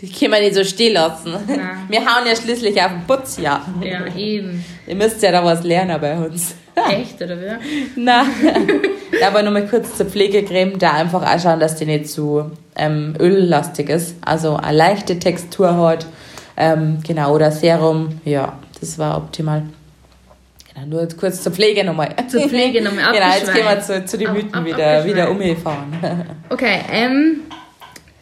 Die 0.00 0.12
können 0.12 0.32
wir 0.32 0.40
nicht 0.40 0.54
so 0.54 0.62
stehen 0.62 0.92
lassen. 0.92 1.32
Ja. 1.48 1.78
Wir 1.88 2.00
hauen 2.00 2.26
ja 2.26 2.36
schließlich 2.36 2.80
auf 2.82 2.90
den 2.90 3.06
Putz, 3.06 3.38
ja. 3.38 3.64
Ja, 3.82 4.06
eben. 4.14 4.62
Ihr 4.86 4.94
müsst 4.94 5.22
ja 5.22 5.32
da 5.32 5.42
was 5.42 5.64
lernen 5.64 5.98
bei 5.98 6.18
uns. 6.18 6.54
Echt, 6.74 7.20
oder 7.22 7.40
wie? 7.40 7.56
Na, 7.96 8.26
aber 9.24 9.42
nur 9.42 9.52
mal 9.52 9.66
kurz 9.66 9.96
zur 9.96 10.06
Pflegecreme, 10.06 10.78
da 10.78 10.92
einfach 10.92 11.22
auch 11.22 11.40
schauen, 11.40 11.60
dass 11.60 11.76
die 11.76 11.86
nicht 11.86 12.08
zu 12.10 12.50
ähm, 12.76 13.14
öllastig 13.18 13.88
ist. 13.88 14.16
Also 14.24 14.56
eine 14.56 14.76
leichte 14.76 15.18
Textur 15.18 15.76
hat, 15.76 16.06
ähm, 16.56 16.98
genau, 17.06 17.34
oder 17.34 17.50
Serum, 17.50 18.20
ja, 18.24 18.58
das 18.80 18.98
war 18.98 19.16
optimal. 19.16 19.62
Genau, 20.74 20.86
nur 20.86 21.02
jetzt 21.02 21.18
kurz 21.18 21.42
zur 21.42 21.52
Pflege 21.52 21.84
nochmal. 21.84 22.14
Zur 22.28 22.48
Pflege 22.48 22.82
nochmal 22.82 23.04
Genau, 23.12 23.32
jetzt 23.34 23.54
gehen 23.54 23.64
wir 23.64 23.80
zu, 23.80 24.04
zu 24.04 24.18
den 24.18 24.32
Mythen 24.32 24.54
ab- 24.54 24.64
wieder, 24.64 25.04
wieder 25.04 25.30
umgefahren. 25.30 25.92
Okay, 26.50 26.80
ähm. 26.92 27.40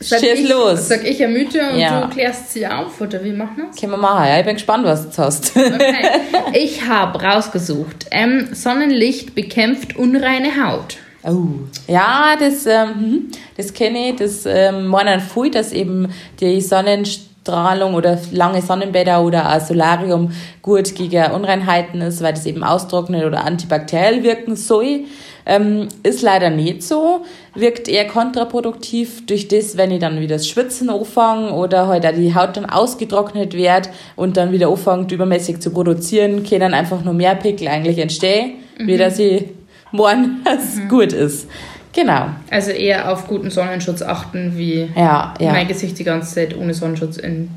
Sag 0.00 0.20
Schieß 0.20 0.40
ich, 0.40 0.48
los. 0.48 0.88
Sag 0.88 1.04
ich 1.04 1.18
Mythe 1.20 1.70
und 1.72 1.78
Ja. 1.78 2.02
du 2.02 2.08
klärst 2.12 2.52
sie 2.52 2.66
auf, 2.66 3.00
oder 3.00 3.22
wie 3.24 3.32
machen 3.32 3.56
wir 3.56 3.64
Können 3.78 3.92
wir 3.92 3.96
machen, 3.96 4.26
ja, 4.26 4.38
ich 4.38 4.44
bin 4.44 4.54
gespannt, 4.54 4.84
was 4.84 5.00
du 5.02 5.06
jetzt 5.08 5.18
hast. 5.18 5.56
Okay. 5.56 6.06
Ich 6.52 6.86
habe 6.86 7.20
rausgesucht. 7.22 8.06
Ähm, 8.10 8.48
Sonnenlicht 8.52 9.34
bekämpft 9.34 9.96
unreine 9.96 10.50
Haut. 10.62 10.96
Oh. 11.24 11.46
Ja, 11.88 12.36
das, 12.38 12.66
ähm, 12.66 12.88
mhm, 12.88 13.30
das 13.56 13.72
kenne 13.72 14.10
ich. 14.10 14.16
Das 14.16 14.44
ähm, 14.46 14.86
meinen 14.86 15.20
viel, 15.20 15.50
dass 15.50 15.72
eben 15.72 16.12
die 16.40 16.60
Sonnenstrahlen 16.60 17.33
Sonnenstrahlung 17.44 17.94
oder 17.94 18.18
lange 18.32 18.62
Sonnenbäder 18.62 19.22
oder 19.22 19.48
ein 19.48 19.60
Solarium 19.60 20.32
gut 20.62 20.94
gegen 20.94 21.30
Unreinheiten 21.32 22.00
ist, 22.00 22.22
weil 22.22 22.32
das 22.32 22.46
eben 22.46 22.64
austrocknet 22.64 23.24
oder 23.24 23.44
antibakteriell 23.44 24.22
wirken 24.22 24.56
soll. 24.56 25.00
Ähm, 25.46 25.88
ist 26.02 26.22
leider 26.22 26.48
nicht 26.48 26.82
so, 26.82 27.20
wirkt 27.54 27.86
eher 27.86 28.06
kontraproduktiv 28.06 29.26
durch 29.26 29.46
das, 29.46 29.76
wenn 29.76 29.90
ich 29.90 30.00
dann 30.00 30.18
wieder 30.18 30.36
das 30.36 30.48
Schwitzen 30.48 30.88
anfange 30.88 31.52
oder 31.52 31.86
halt 31.86 32.06
auch 32.06 32.14
die 32.14 32.34
Haut 32.34 32.56
dann 32.56 32.64
ausgetrocknet 32.64 33.52
wird 33.52 33.90
und 34.16 34.38
dann 34.38 34.52
wieder 34.52 34.70
anfängt 34.70 35.12
übermäßig 35.12 35.60
zu 35.60 35.70
produzieren, 35.70 36.44
können 36.44 36.72
einfach 36.72 37.04
nur 37.04 37.12
mehr 37.12 37.34
Pickel 37.34 37.68
eigentlich 37.68 37.98
entstehen, 37.98 38.54
mhm. 38.78 38.86
wie 38.86 38.96
dass 38.96 39.18
ich 39.18 39.44
morgen 39.92 40.42
es 40.58 40.76
mhm. 40.76 40.88
gut 40.88 41.12
ist. 41.12 41.46
Genau. 41.94 42.26
Also 42.50 42.70
eher 42.70 43.12
auf 43.12 43.28
guten 43.28 43.50
Sonnenschutz 43.50 44.02
achten, 44.02 44.56
wie 44.56 44.90
ja, 44.96 45.34
ja. 45.38 45.52
mein 45.52 45.68
Gesicht 45.68 45.98
die 45.98 46.04
ganze 46.04 46.34
Zeit 46.34 46.56
ohne 46.56 46.74
Sonnenschutz 46.74 47.18
in 47.18 47.50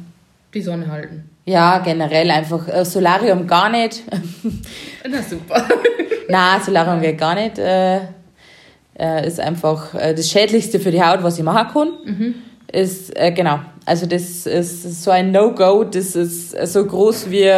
die 0.54 0.62
Sonne 0.62 0.92
halten. 0.92 1.30
Ja, 1.46 1.80
generell 1.80 2.30
einfach 2.30 2.68
äh, 2.68 2.86
Solarium 2.86 3.48
gar 3.48 3.70
nicht. 3.70 4.04
Na 5.10 5.22
super. 5.24 5.68
Nein, 6.30 6.62
Solarium 6.62 7.02
geht 7.02 7.18
gar 7.18 7.36
nicht. 7.36 7.58
Äh, 7.58 8.00
äh, 9.00 9.28
ist 9.28 9.40
einfach 9.40 9.94
äh, 9.96 10.14
das 10.14 10.30
Schädlichste 10.30 10.80
für 10.80 10.92
die 10.92 11.02
Haut, 11.02 11.24
was 11.24 11.38
ich 11.38 11.44
machen 11.44 11.68
kann. 11.72 11.90
Mhm. 12.06 12.36
Ist, 12.72 13.18
äh, 13.18 13.32
genau. 13.32 13.60
Also, 13.86 14.06
das 14.06 14.46
ist 14.46 15.04
so 15.04 15.12
ein 15.12 15.32
No-Go. 15.32 15.86
Das 15.86 16.16
ist 16.16 16.52
so 16.68 16.86
groß 16.86 17.30
wie. 17.30 17.50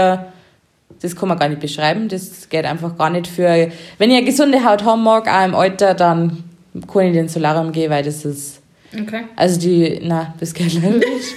Das 1.01 1.15
kann 1.15 1.29
man 1.29 1.39
gar 1.39 1.47
nicht 1.47 1.61
beschreiben. 1.61 2.09
Das 2.09 2.49
geht 2.49 2.65
einfach 2.65 2.97
gar 2.97 3.09
nicht 3.09 3.25
für. 3.25 3.69
Wenn 3.97 4.11
ihr 4.11 4.23
gesunde 4.23 4.63
Haut 4.63 4.83
haben 4.83 5.03
mag, 5.03 5.27
auch 5.27 5.45
im 5.45 5.55
Alter, 5.55 5.93
dann 5.93 6.43
ich 6.73 7.13
den 7.13 7.27
Solarium 7.27 7.71
gehen, 7.71 7.89
weil 7.89 8.03
das 8.03 8.25
ist. 8.25 8.61
Okay. 8.93 9.23
Also, 9.35 9.59
die. 9.59 9.99
Na, 10.03 10.33
das 10.39 10.53
geht 10.53 10.73
leider 10.73 10.97
nicht. 10.97 11.35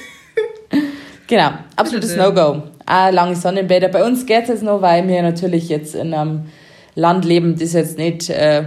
genau. 1.26 1.50
Absolutes 1.76 2.16
No-Go. 2.16 2.62
Auch 2.86 3.10
lange 3.10 3.36
Sonnenbäder. 3.36 3.88
Bei 3.88 4.04
uns 4.04 4.26
geht 4.26 4.42
es 4.42 4.48
jetzt 4.48 4.62
noch, 4.62 4.82
weil 4.82 5.06
wir 5.06 5.22
natürlich 5.22 5.68
jetzt 5.68 5.94
in 5.94 6.12
einem 6.14 6.46
Land 6.94 7.24
leben, 7.24 7.58
das 7.58 7.72
jetzt 7.72 7.96
nicht 7.98 8.28
äh, 8.30 8.64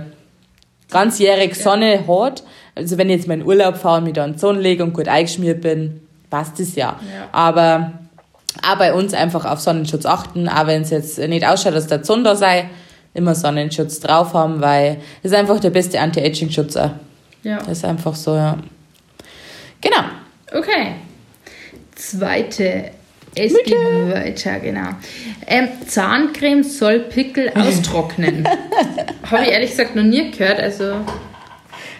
ganzjährig 0.89 1.55
Sonne 1.55 1.95
ja. 1.95 2.07
hat. 2.07 2.43
Also 2.75 2.97
wenn 2.97 3.09
ich 3.09 3.17
jetzt 3.17 3.27
meinen 3.27 3.45
Urlaub 3.45 3.77
fahre 3.77 3.99
und 3.99 4.05
mich 4.05 4.13
da 4.13 4.25
in 4.25 4.33
die 4.33 4.39
Sonne 4.39 4.59
lege 4.59 4.83
und 4.83 4.93
gut 4.93 5.07
eingeschmiert 5.07 5.61
bin, 5.61 6.01
passt 6.29 6.59
das 6.59 6.75
ja. 6.75 6.99
ja. 7.13 7.29
Aber 7.31 7.93
auch 8.67 8.77
bei 8.77 8.93
uns 8.93 9.13
einfach 9.13 9.45
auf 9.45 9.59
Sonnenschutz 9.59 10.05
achten, 10.05 10.47
auch 10.47 10.67
wenn 10.67 10.81
es 10.81 10.89
jetzt 10.89 11.17
nicht 11.17 11.45
ausschaut, 11.45 11.75
dass 11.75 11.87
der 11.87 12.03
Sonne 12.03 12.23
da 12.23 12.35
sei, 12.35 12.69
immer 13.15 13.33
Sonnenschutz 13.33 13.99
drauf 13.99 14.33
haben, 14.33 14.61
weil 14.61 14.97
das 15.23 15.31
ist 15.31 15.37
einfach 15.37 15.59
der 15.59 15.71
beste 15.71 15.99
Anti-Aging-Schutz. 15.99 16.75
Ja. 16.75 17.57
Das 17.59 17.69
ist 17.69 17.85
einfach 17.85 18.15
so, 18.15 18.35
ja. 18.35 18.57
Genau. 19.81 20.03
Okay. 20.51 20.95
Zweite 21.95 22.91
es 23.35 23.51
Mütter. 23.51 23.65
geht 23.65 24.15
weiter, 24.15 24.59
genau. 24.59 24.89
Ähm, 25.45 25.67
Zahncreme 25.85 26.63
soll 26.63 26.99
Pickel 26.99 27.49
austrocknen. 27.55 28.47
Habe 29.29 29.43
ich 29.43 29.49
ehrlich 29.49 29.71
gesagt 29.71 29.95
noch 29.95 30.03
nie 30.03 30.31
gehört, 30.31 30.59
also. 30.59 30.95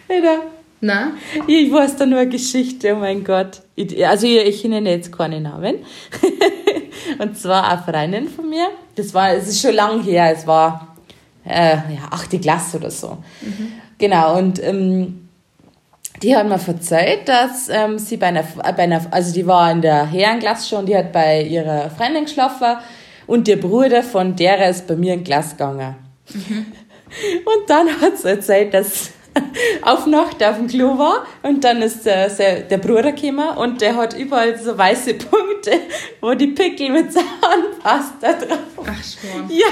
Alter. 0.08 0.44
Na? 0.82 1.14
Ich 1.48 1.72
weiß 1.72 1.98
da 1.98 2.06
nur 2.06 2.20
eine 2.20 2.30
Geschichte, 2.30 2.94
oh 2.94 3.00
mein 3.00 3.24
Gott. 3.24 3.62
Ich, 3.76 4.06
also 4.08 4.28
ich, 4.28 4.46
ich 4.46 4.64
nenne 4.66 4.92
jetzt 4.92 5.16
keine 5.16 5.42
Namen. 5.42 5.78
Und 7.20 7.38
zwar 7.38 7.70
eine 7.70 7.82
Freundin 7.82 8.28
von 8.30 8.50
mir. 8.50 8.68
Das 8.96 9.14
war, 9.14 9.34
es 9.34 9.48
ist 9.48 9.62
schon 9.62 9.74
lang 9.74 10.04
her, 10.04 10.32
es 10.32 10.46
war 10.46 10.95
äh, 11.48 11.76
ja, 11.76 12.08
achte 12.12 12.40
Klasse 12.40 12.78
oder 12.78 12.92
so. 12.92 13.18
Mhm. 13.42 13.74
Genau, 13.98 14.38
und 14.38 14.62
ähm, 14.64 15.30
die 16.22 16.36
hat 16.36 16.48
mir 16.48 16.60
verzeiht, 16.60 17.28
dass 17.28 17.70
ähm, 17.70 18.00
sie 18.00 18.18
bei 18.18 18.28
einer, 18.28 18.44
bei 18.44 18.84
einer, 18.84 19.02
also 19.12 19.34
die 19.34 19.46
war 19.46 19.72
in 19.72 19.82
der 19.82 20.06
Herrenklasse 20.06 20.68
schon, 20.68 20.86
die 20.86 20.96
hat 20.96 21.12
bei 21.12 21.42
ihrer 21.42 21.90
Freundin 21.90 22.26
geschlafen 22.26 22.78
und 23.28 23.48
der 23.48 23.58
Bruder 23.58 24.04
von 24.04 24.36
der 24.36 24.70
ist 24.70 24.88
bei 24.88 24.96
mir 24.96 25.14
in 25.14 25.24
Glas 25.24 25.52
gegangen. 25.52 25.96
Mhm. 26.34 26.66
Und 27.46 27.70
dann 27.70 27.88
hat 28.02 28.18
sie 28.18 28.30
erzählt, 28.30 28.74
dass 28.74 29.12
auf 29.82 30.06
Nacht 30.06 30.44
auf 30.44 30.58
dem 30.58 30.68
Klo 30.68 30.98
war 30.98 31.26
und 31.44 31.64
dann 31.64 31.82
ist 31.82 32.06
der, 32.06 32.30
der 32.30 32.78
Bruder 32.78 33.12
gekommen 33.12 33.58
und 33.58 33.82
der 33.82 33.96
hat 33.96 34.18
überall 34.18 34.58
so 34.58 34.78
weiße 34.78 35.16
Punkte, 35.16 35.72
wo 36.22 36.34
die 36.34 36.48
Pickel 36.48 36.92
mit 36.92 37.14
Zahnpasta 37.14 38.34
drauf. 38.34 38.60
Ach 38.78 39.04
schon. 39.04 39.50
Ja. 39.50 39.68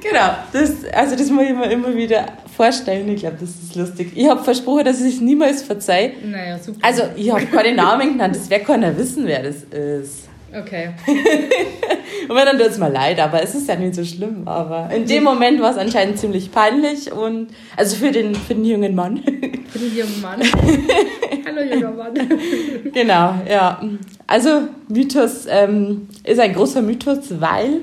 Genau, 0.00 0.34
das, 0.52 0.84
also 0.92 1.16
das 1.16 1.30
muss 1.30 1.44
ich 1.44 1.54
mir 1.54 1.70
immer 1.70 1.94
wieder 1.94 2.26
vorstellen. 2.56 3.08
Ich 3.08 3.20
glaube, 3.20 3.36
das 3.40 3.50
ist 3.50 3.74
lustig. 3.74 4.12
Ich 4.14 4.28
habe 4.28 4.42
versprochen, 4.42 4.84
dass 4.84 5.00
ich 5.00 5.16
es 5.16 5.20
niemals 5.20 5.62
verzeihe. 5.62 6.12
Naja, 6.24 6.58
super. 6.58 6.78
Also, 6.82 7.02
ich 7.16 7.30
habe 7.30 7.46
keine 7.46 7.74
Namen 7.74 8.12
genannt, 8.12 8.36
das 8.36 8.48
wird 8.48 8.64
keiner 8.64 8.96
wissen, 8.96 9.26
wer 9.26 9.42
das 9.42 9.56
ist. 9.64 10.28
Okay. 10.54 10.90
und 12.28 12.34
wenn 12.34 12.46
dann 12.46 12.58
tut 12.58 12.68
es 12.68 12.78
mir 12.78 12.88
leid, 12.88 13.18
aber 13.20 13.42
es 13.42 13.54
ist 13.54 13.68
ja 13.68 13.76
nicht 13.76 13.94
so 13.94 14.04
schlimm. 14.04 14.46
Aber 14.46 14.88
in 14.94 15.06
dem 15.06 15.24
Moment 15.24 15.60
war 15.60 15.72
es 15.72 15.76
anscheinend 15.76 16.18
ziemlich 16.18 16.50
peinlich 16.50 17.12
und 17.12 17.48
also 17.76 17.96
für 17.96 18.10
den, 18.10 18.34
für 18.34 18.54
den 18.54 18.64
jungen 18.64 18.94
Mann. 18.94 19.22
Für 19.68 19.80
den 19.80 19.96
jungen 19.96 20.22
Mann. 20.22 20.40
Hallo 21.46 21.60
junger 21.60 21.90
Mann. 21.90 22.14
genau, 22.94 23.34
ja. 23.50 23.82
Also 24.26 24.68
Mythos 24.88 25.46
ähm, 25.50 26.08
ist 26.24 26.38
ein 26.38 26.54
großer 26.54 26.80
Mythos, 26.80 27.40
weil 27.40 27.80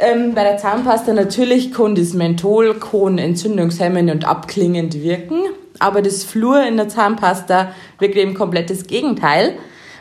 ähm, 0.00 0.34
bei 0.34 0.42
der 0.42 0.56
Zahnpasta 0.56 1.12
natürlich 1.12 1.72
kann 1.72 1.94
das 1.94 2.14
Menthol 2.14 2.74
kann 2.74 3.18
entzündungshemmend 3.18 4.10
und 4.10 4.24
abklingend 4.24 5.02
wirken, 5.02 5.40
aber 5.78 6.02
das 6.02 6.24
Fluor 6.24 6.62
in 6.62 6.76
der 6.76 6.88
Zahnpasta 6.88 7.72
wirkt 7.98 8.16
eben 8.16 8.34
komplett 8.34 8.70
das 8.70 8.86
Gegenteil. 8.86 9.54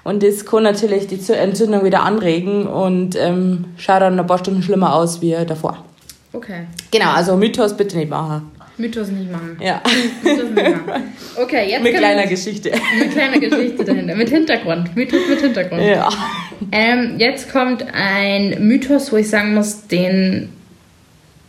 Und 0.03 0.23
das 0.23 0.45
kann 0.45 0.63
natürlich 0.63 1.07
die 1.07 1.19
Entzündung 1.33 1.83
wieder 1.83 2.03
anregen 2.03 2.67
und 2.67 3.15
ähm, 3.15 3.65
schaut 3.77 4.01
dann 4.01 4.19
ein 4.19 4.25
paar 4.25 4.39
Stunden 4.39 4.63
schlimmer 4.63 4.95
aus 4.95 5.21
wie 5.21 5.35
davor. 5.45 5.83
Okay. 6.33 6.67
Genau, 6.91 7.11
also 7.11 7.35
Mythos 7.35 7.75
bitte 7.75 7.97
nicht 7.97 8.09
machen. 8.09 8.51
Mythos 8.79 9.09
nicht 9.09 9.31
machen. 9.31 9.57
Ja. 9.61 9.81
Mythos 10.23 10.49
nicht 10.49 10.87
machen. 10.87 11.13
Okay, 11.35 11.69
jetzt. 11.69 11.83
Mit 11.83 11.95
kleiner 11.95 12.27
Geschichte. 12.27 12.71
Mit 12.97 13.11
kleiner 13.11 13.39
Geschichte 13.39 13.83
dahinter. 13.83 14.15
Mit 14.15 14.29
Hintergrund. 14.29 14.95
Mythos 14.95 15.21
mit 15.29 15.41
Hintergrund. 15.41 15.83
Ja. 15.83 16.09
Ähm, 16.71 17.15
jetzt 17.17 17.51
kommt 17.51 17.85
ein 17.93 18.55
Mythos, 18.67 19.11
wo 19.11 19.17
ich 19.17 19.29
sagen 19.29 19.53
muss, 19.53 19.87
den 19.87 20.49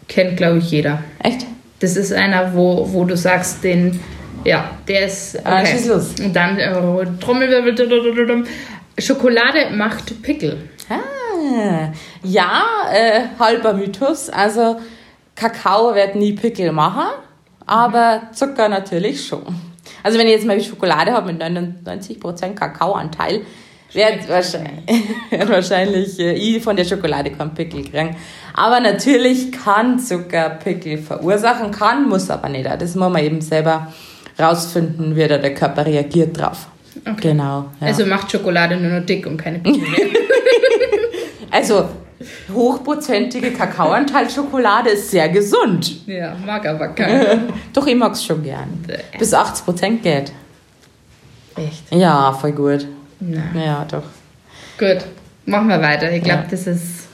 kennt, 0.08 0.37
glaube 0.37 0.58
ich, 0.58 0.70
jeder. 0.70 1.02
Echt? 1.22 1.46
Das 1.80 1.96
ist 1.96 2.12
einer, 2.12 2.54
wo, 2.54 2.92
wo 2.92 3.04
du 3.04 3.16
sagst, 3.16 3.64
den. 3.64 3.99
Ja, 4.44 4.70
der 4.88 5.06
ist. 5.06 5.38
Ah, 5.44 5.60
okay. 5.60 5.78
Ah, 5.84 5.88
los. 5.88 6.14
Und 6.22 6.34
dann 6.34 6.58
äh, 6.58 7.06
Trommelwirbel. 7.20 8.44
Schokolade 8.99 9.70
macht 9.75 10.22
Pickel. 10.22 10.58
Ah, 10.88 11.92
ja, 12.22 12.62
äh, 12.92 13.20
halber 13.38 13.75
Mythos. 13.75 14.28
Also 14.28 14.78
Kakao 15.40 15.94
wird 15.94 16.16
nie 16.16 16.35
Pickel 16.35 16.70
machen, 16.70 17.06
aber 17.64 18.25
Zucker 18.32 18.68
natürlich 18.68 19.26
schon. 19.26 19.42
Also 20.02 20.18
wenn 20.18 20.26
ich 20.26 20.35
jetzt 20.35 20.47
mal 20.47 20.61
Schokolade 20.61 21.12
habe 21.12 21.32
mit 21.32 21.42
99% 21.42 22.54
Kakaoanteil, 22.54 23.40
wird 23.92 24.28
wahrscheinlich, 24.28 25.02
wird 25.30 25.49
wahrscheinlich 25.49 26.18
äh, 26.20 26.35
ich 26.35 26.62
von 26.62 26.76
der 26.76 26.85
Schokolade 26.85 27.30
keinen 27.30 27.54
Pickel 27.54 27.82
kriegen. 27.85 28.16
Aber 28.52 28.80
natürlich 28.80 29.50
kann 29.50 29.99
Zucker 29.99 30.50
Pickel 30.50 30.99
verursachen, 30.99 31.70
kann, 31.70 32.06
muss 32.06 32.30
aber 32.30 32.50
nicht. 32.50 32.66
Das 32.66 32.94
muss 32.94 33.11
man 33.11 33.25
eben 33.25 33.40
selber 33.40 33.90
rausfinden, 34.38 35.16
wie 35.16 35.26
da 35.26 35.38
der 35.38 35.54
Körper 35.54 35.87
reagiert 35.87 36.38
drauf. 36.38 36.68
Okay. 37.00 37.30
Genau. 37.30 37.70
Ja. 37.80 37.87
Also 37.87 38.04
macht 38.04 38.30
Schokolade 38.30 38.76
nur 38.76 39.00
noch 39.00 39.06
dick 39.06 39.26
und 39.26 39.38
keine 39.38 39.59
Pickel 39.59 39.80
mehr. 39.80 40.00
also 41.50 41.88
hochprozentige 42.53 43.53
Kakaoanteil-Schokolade 43.53 44.91
ist 44.91 45.11
sehr 45.11 45.29
gesund. 45.29 46.07
Ja, 46.07 46.37
mag 46.45 46.67
aber 46.67 46.89
keiner. 46.89 47.41
Doch, 47.73 47.87
ich 47.87 47.97
mag 47.97 48.12
es 48.12 48.25
schon 48.25 48.43
gern. 48.43 48.85
Bis 49.19 49.33
80 49.33 49.65
Prozent 49.65 50.03
geht. 50.03 50.33
Echt? 51.57 51.93
Ja, 51.93 52.33
voll 52.33 52.53
gut. 52.53 52.87
Nein. 53.21 53.50
Ja, 53.55 53.85
doch. 53.85 54.05
Gut, 54.79 55.05
machen 55.45 55.69
wir 55.69 55.81
weiter. 55.83 56.11
Ich 56.11 56.23
glaube, 56.23 56.45
ja. 56.45 56.49
das 56.50 56.67
ist 56.67 57.09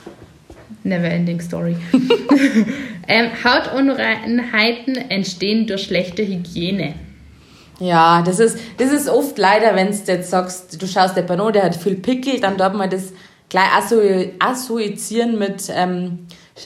never 0.83 1.05
ending 1.05 1.41
story. 1.41 1.75
ähm, 3.07 3.29
Hautunreinheiten 3.43 4.95
entstehen 5.09 5.67
durch 5.67 5.83
schlechte 5.83 6.25
Hygiene. 6.25 6.93
Ja, 7.79 8.23
das 8.23 8.39
ist, 8.39 8.57
das 8.77 8.91
ist 8.91 9.07
oft 9.07 9.37
leider, 9.37 9.75
wenn 9.75 9.91
du 9.91 9.97
jetzt 10.07 10.29
sagst, 10.31 10.81
du 10.81 10.87
schaust 10.87 11.15
der 11.15 11.21
Pano, 11.21 11.51
der 11.51 11.63
hat 11.63 11.75
viel 11.75 11.95
Pickel, 11.95 12.39
dann 12.39 12.57
darf 12.57 12.73
man 12.73 12.89
das 12.89 13.13
gleich 13.49 13.69
assoziieren 14.39 15.39
mit 15.39 15.71
ähm, 15.73 16.19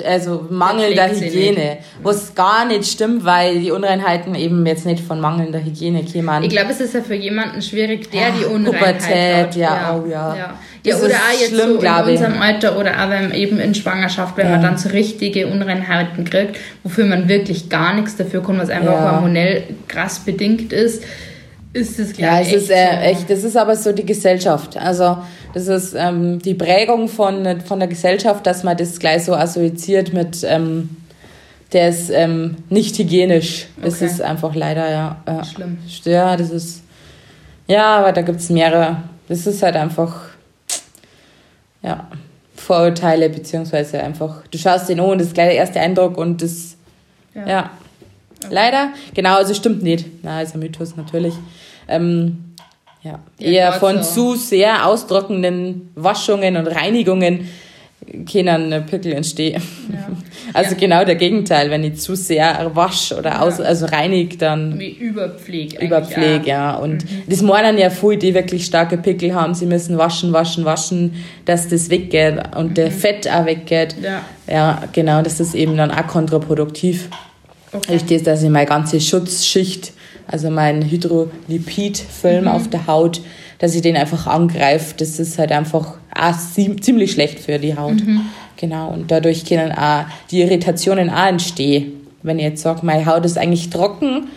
also 0.05 0.47
mangelnder 0.49 1.09
Hygiene, 1.09 1.79
was 2.01 2.33
gar 2.33 2.65
nicht 2.65 2.85
stimmt, 2.85 3.25
weil 3.25 3.59
die 3.59 3.71
Unreinheiten 3.71 4.35
eben 4.35 4.65
jetzt 4.65 4.85
nicht 4.85 5.03
von 5.03 5.19
mangelnder 5.19 5.59
Hygiene 5.63 6.03
kämen. 6.03 6.43
Ich 6.43 6.49
glaube, 6.49 6.71
es 6.71 6.79
ist 6.79 6.93
ja 6.93 7.01
für 7.01 7.15
jemanden 7.15 7.61
schwierig, 7.61 8.09
der 8.09 8.21
ja, 8.21 8.27
die 8.31 8.45
Unreinheit 8.45 8.99
Pubertät, 8.99 9.47
hat. 9.47 9.55
Ja, 9.55 9.75
ja, 9.75 9.95
oh 9.95 10.07
ja. 10.07 10.35
ja. 10.35 10.59
Ja, 10.83 10.95
oder 10.95 11.13
auch 11.13 11.39
jetzt 11.39 11.49
schlimm, 11.49 11.79
so 11.79 11.85
in 11.85 12.11
unserem 12.11 12.41
Alter 12.41 12.79
oder 12.79 13.03
auch 13.03 13.09
wenn 13.11 13.31
eben 13.35 13.59
in 13.59 13.75
Schwangerschaft, 13.75 14.35
wenn 14.37 14.47
ja. 14.47 14.53
man 14.53 14.63
dann 14.63 14.77
so 14.79 14.89
richtige 14.89 15.45
Unreinheiten 15.45 16.25
kriegt, 16.25 16.57
wofür 16.81 17.05
man 17.05 17.29
wirklich 17.29 17.69
gar 17.69 17.93
nichts 17.93 18.15
dafür 18.15 18.41
kann, 18.41 18.57
was 18.57 18.71
einfach 18.71 19.11
hormonell 19.11 19.63
krass 19.87 20.21
bedingt 20.21 20.73
ist 20.73 21.03
ist 21.73 21.99
es 21.99 22.17
ja, 22.17 22.41
es 22.41 22.51
ist 22.51 22.69
äh, 22.69 22.99
echt, 23.01 23.29
das 23.29 23.43
ist 23.43 23.55
aber 23.55 23.75
so 23.75 23.93
die 23.93 24.05
Gesellschaft. 24.05 24.75
Also 24.77 25.17
das 25.53 25.67
ist 25.67 25.95
ähm, 25.97 26.39
die 26.39 26.53
Prägung 26.53 27.07
von, 27.07 27.61
von 27.61 27.79
der 27.79 27.87
Gesellschaft, 27.87 28.45
dass 28.45 28.63
man 28.63 28.75
das 28.75 28.99
gleich 28.99 29.23
so 29.23 29.33
assoziiert 29.33 30.13
mit, 30.13 30.43
ähm, 30.43 30.89
der 31.71 31.89
ist 31.89 32.09
ähm, 32.09 32.57
nicht 32.69 32.97
hygienisch. 32.97 33.67
Das 33.81 33.95
okay. 33.95 34.05
ist 34.05 34.21
einfach 34.21 34.53
leider, 34.53 34.89
ja. 34.89 35.21
Äh, 35.25 35.45
Schlimm. 35.45 35.77
Ja, 36.03 36.35
das 36.35 36.49
ist, 36.49 36.83
ja, 37.67 37.97
aber 37.97 38.11
da 38.11 38.21
gibt 38.21 38.39
es 38.39 38.49
mehrere. 38.49 39.03
Das 39.29 39.47
ist 39.47 39.63
halt 39.63 39.77
einfach, 39.77 40.23
ja, 41.81 42.07
Vorurteile, 42.55 43.29
beziehungsweise 43.29 44.03
einfach, 44.03 44.43
du 44.51 44.57
schaust 44.57 44.89
den 44.89 44.99
an, 44.99 45.17
das 45.17 45.27
ist 45.27 45.33
gleich 45.33 45.47
der 45.47 45.57
erste 45.57 45.79
Eindruck 45.79 46.17
und 46.17 46.41
das, 46.41 46.75
ja. 47.33 47.47
ja. 47.47 47.69
Okay. 48.43 48.53
Leider, 48.53 48.89
genau, 49.13 49.35
also 49.35 49.53
stimmt 49.53 49.83
nicht. 49.83 50.05
Na, 50.23 50.41
ist 50.41 50.53
ein 50.55 50.59
Mythos 50.59 50.95
natürlich. 50.95 51.33
Ähm, 51.87 52.55
ja, 53.03 53.19
eher 53.39 53.73
von 53.73 54.03
so. 54.03 54.33
zu 54.33 54.39
sehr 54.39 54.85
austrocknenden 54.85 55.91
Waschungen 55.95 56.55
und 56.55 56.67
Reinigungen 56.67 57.49
können 58.31 58.85
Pickel 58.85 59.13
entstehen. 59.13 59.61
Ja. 59.91 60.09
Also 60.53 60.71
ja. 60.71 60.79
genau 60.79 61.05
der 61.05 61.15
Gegenteil, 61.15 61.69
wenn 61.69 61.81
ich 61.85 62.01
zu 62.01 62.13
sehr 62.13 62.71
wasch 62.73 63.13
oder 63.13 63.41
aus, 63.41 63.61
also 63.61 63.85
reinig, 63.85 64.37
dann. 64.37 64.77
Wie 64.77 64.89
Überpfleg. 64.89 65.81
Überpfleg, 65.81 66.45
ja. 66.45 66.75
Und 66.75 67.05
mhm. 67.05 67.23
das 67.27 67.41
meinen 67.41 67.77
ja 67.77 67.89
viele, 67.89 68.17
die 68.17 68.33
wirklich 68.33 68.65
starke 68.65 68.97
Pickel 68.97 69.33
haben, 69.33 69.53
sie 69.53 69.65
müssen 69.65 69.97
waschen, 69.97 70.33
waschen, 70.33 70.65
waschen, 70.65 71.13
dass 71.45 71.69
das 71.69 71.89
weggeht 71.89 72.35
und 72.57 72.71
mhm. 72.71 72.73
der 72.73 72.91
Fett 72.91 73.29
auch 73.31 73.45
weggeht. 73.45 73.95
Ja. 74.01 74.23
Ja, 74.45 74.83
genau, 74.91 75.21
das 75.21 75.39
ist 75.39 75.55
eben 75.55 75.77
dann 75.77 75.89
auch 75.89 76.07
kontraproduktiv. 76.07 77.07
Okay. 77.73 77.95
Ich 77.95 78.05
das, 78.05 78.23
dass 78.23 78.43
ich 78.43 78.49
meine 78.49 78.65
ganze 78.65 78.99
Schutzschicht, 78.99 79.93
also 80.27 80.49
mein 80.49 80.89
Hydrolipidfilm 80.89 82.45
mhm. 82.45 82.51
auf 82.51 82.69
der 82.69 82.87
Haut, 82.87 83.21
dass 83.59 83.75
ich 83.75 83.81
den 83.81 83.95
einfach 83.95 84.27
angreife. 84.27 84.95
Das 84.97 85.19
ist 85.19 85.37
halt 85.37 85.51
einfach 85.51 85.95
auch 86.13 86.35
ziemlich 86.81 87.11
schlecht 87.11 87.39
für 87.39 87.59
die 87.59 87.77
Haut. 87.77 88.05
Mhm. 88.05 88.21
Genau, 88.57 88.89
und 88.91 89.09
dadurch 89.09 89.45
können 89.45 89.71
auch 89.71 90.05
die 90.29 90.41
Irritationen 90.41 91.09
auch 91.09 91.27
entstehen. 91.27 91.93
Wenn 92.23 92.37
ich 92.37 92.45
jetzt 92.45 92.61
sage, 92.61 92.85
meine 92.85 93.05
Haut 93.05 93.25
ist 93.25 93.37
eigentlich 93.37 93.69
trocken 93.69 94.27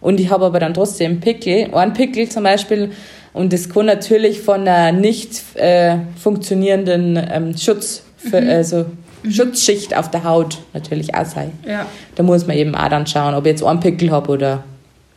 und 0.00 0.20
ich 0.20 0.30
habe 0.30 0.44
aber 0.44 0.58
dann 0.58 0.74
trotzdem 0.74 1.20
Pickel, 1.20 1.72
einen 1.74 1.92
Pickel 1.92 2.28
zum 2.28 2.42
Beispiel, 2.42 2.90
und 3.32 3.52
das 3.52 3.68
kann 3.68 3.86
natürlich 3.86 4.40
von 4.40 4.62
einer 4.66 4.90
nicht 4.90 5.56
äh, 5.56 5.98
funktionierenden 6.16 7.16
ähm, 7.30 7.56
Schutz, 7.56 8.02
für, 8.16 8.40
mhm. 8.40 8.48
also. 8.48 8.86
Schutzschicht 9.28 9.96
auf 9.96 10.10
der 10.10 10.24
Haut 10.24 10.58
natürlich 10.72 11.14
auch 11.14 11.24
sein. 11.24 11.52
Ja. 11.66 11.86
Da 12.14 12.22
muss 12.22 12.46
man 12.46 12.56
eben 12.56 12.74
auch 12.74 12.88
dann 12.88 13.06
schauen, 13.06 13.34
ob 13.34 13.44
ich 13.46 13.52
jetzt 13.52 13.64
einen 13.64 13.80
Pickel 13.80 14.10
habe 14.10 14.30
oder 14.30 14.64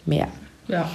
mehr. 0.05 0.27
Ja. 0.67 0.89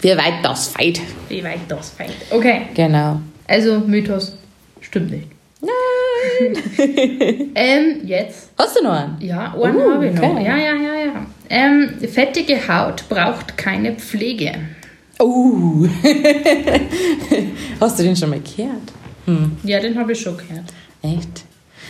Wie 0.00 0.10
weit 0.10 0.44
das 0.44 0.68
feit. 0.68 1.00
Wie 1.28 1.42
weit 1.42 1.60
das 1.68 1.90
feit. 1.90 2.12
Okay. 2.30 2.62
Genau. 2.74 3.20
Also 3.48 3.80
Mythos 3.80 4.36
stimmt 4.80 5.10
nicht. 5.10 5.28
Nein. 5.60 6.62
ähm, 7.54 8.00
jetzt. 8.04 8.50
Hast 8.58 8.78
du 8.78 8.84
noch 8.84 8.92
einen? 8.92 9.16
Ja, 9.20 9.54
einen 9.54 9.76
uh, 9.76 9.92
habe 9.94 10.08
ich 10.08 10.14
noch. 10.14 10.22
Okay. 10.22 10.44
Ja, 10.44 10.56
ja, 10.56 10.74
ja, 10.74 10.94
ja. 11.06 11.26
Ähm, 11.48 11.94
fettige 12.08 12.68
Haut 12.68 13.08
braucht 13.08 13.56
keine 13.56 13.94
Pflege. 13.94 14.52
Oh. 15.18 15.86
Hast 17.80 17.98
du 17.98 18.02
den 18.02 18.16
schon 18.16 18.30
mal 18.30 18.40
gehört? 18.40 18.92
Hm. 19.24 19.56
Ja, 19.64 19.80
den 19.80 19.98
habe 19.98 20.12
ich 20.12 20.20
schon 20.20 20.36
gehört. 20.36 20.66
Echt? 21.02 21.45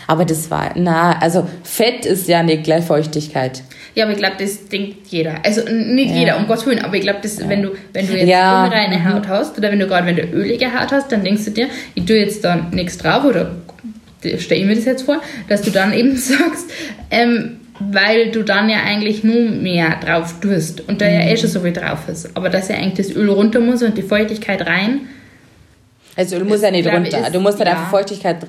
Aber 0.06 0.24
das 0.24 0.50
war, 0.50 0.72
na, 0.76 1.18
also 1.18 1.48
Fett 1.64 2.06
ist 2.06 2.28
ja 2.28 2.42
nicht 2.42 2.64
gleich 2.64 2.84
Feuchtigkeit. 2.84 3.62
Ja, 3.94 4.04
aber 4.04 4.12
ich 4.12 4.18
glaube, 4.18 4.36
das 4.38 4.68
denkt 4.68 5.08
jeder. 5.08 5.36
Also 5.44 5.62
nicht 5.62 6.10
ja. 6.10 6.16
jeder, 6.16 6.36
um 6.36 6.46
Gottes 6.46 6.66
Willen, 6.66 6.84
aber 6.84 6.94
ich 6.94 7.02
glaube, 7.02 7.20
ja. 7.22 7.48
wenn 7.48 7.62
du, 7.62 7.70
wenn 7.92 8.06
du 8.06 8.12
jetzt 8.12 8.28
ja. 8.28 8.64
unreine 8.64 9.12
Haut 9.12 9.26
hast 9.26 9.58
oder 9.58 9.72
wenn 9.72 9.80
du 9.80 9.86
gerade 9.86 10.06
wenn 10.06 10.16
du 10.16 10.22
ölige 10.22 10.66
Haut 10.78 10.92
hast, 10.92 11.10
dann 11.10 11.24
denkst 11.24 11.46
du 11.46 11.50
dir, 11.50 11.68
ich 11.94 12.04
tue 12.04 12.16
jetzt 12.16 12.44
da 12.44 12.56
nichts 12.72 12.98
drauf 12.98 13.24
oder 13.24 13.52
stelle 14.38 14.60
ich 14.60 14.66
mir 14.66 14.76
das 14.76 14.84
jetzt 14.84 15.02
vor, 15.02 15.20
dass 15.48 15.62
du 15.62 15.70
dann 15.70 15.92
eben 15.92 16.16
sagst, 16.16 16.70
ähm, 17.10 17.60
weil 17.78 18.30
du 18.30 18.42
dann 18.42 18.68
ja 18.68 18.78
eigentlich 18.84 19.24
nur 19.24 19.50
mehr 19.50 19.96
drauf 20.00 20.40
tust 20.40 20.86
und 20.88 21.00
da 21.00 21.06
ja 21.06 21.20
eh 21.20 21.32
mhm. 21.32 21.36
schon 21.38 21.50
so 21.50 21.60
viel 21.60 21.72
drauf 21.72 22.08
ist. 22.08 22.36
Aber 22.36 22.48
dass 22.48 22.68
ja 22.68 22.76
eigentlich 22.76 23.06
das 23.06 23.16
Öl 23.16 23.28
runter 23.28 23.60
muss 23.60 23.82
und 23.82 23.96
die 23.96 24.02
Feuchtigkeit 24.02 24.66
rein. 24.66 25.00
Also 26.16 26.36
Öl 26.36 26.44
muss 26.44 26.62
ja 26.62 26.70
nicht 26.70 26.86
runter. 26.86 27.30
Du 27.30 27.40
musst 27.40 27.58
halt 27.58 27.68
ja. 27.68 27.74
einfach 27.74 27.90
Feuchtigkeit 27.90 28.46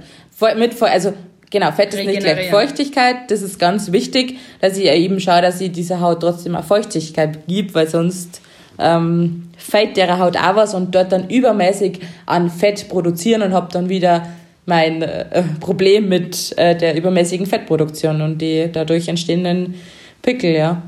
mit, 0.57 0.81
also 0.81 1.13
Genau, 1.49 1.71
Fett 1.71 1.93
ist 1.93 2.05
nicht 2.05 2.19
gleich 2.19 2.49
Feuchtigkeit. 2.49 3.29
Das 3.29 3.41
ist 3.41 3.57
ganz 3.57 3.91
wichtig, 3.91 4.37
dass 4.59 4.77
ich 4.77 4.85
eben 4.85 5.19
schaue, 5.19 5.41
dass 5.41 5.61
ich 5.61 5.71
dieser 5.71 6.01
Haut 6.01 6.19
trotzdem 6.19 6.55
auch 6.55 6.63
Feuchtigkeit 6.63 7.47
gibt, 7.47 7.73
weil 7.73 7.87
sonst 7.87 8.41
ähm, 8.79 9.49
fällt 9.57 9.95
der 9.95 10.19
Haut 10.19 10.35
auch 10.35 10.55
was 10.55 10.73
und 10.73 10.93
dort 10.93 11.11
dann 11.11 11.29
übermäßig 11.29 11.99
an 12.25 12.49
Fett 12.49 12.89
produzieren 12.89 13.41
und 13.41 13.53
habe 13.53 13.69
dann 13.71 13.87
wieder 13.87 14.27
mein 14.65 15.01
äh, 15.01 15.43
Problem 15.61 16.09
mit 16.09 16.55
äh, 16.57 16.75
der 16.75 16.95
übermäßigen 16.95 17.45
Fettproduktion 17.45 18.21
und 18.21 18.39
die 18.39 18.69
dadurch 18.71 19.07
entstehenden 19.07 19.75
Pickel, 20.21 20.51
ja. 20.51 20.81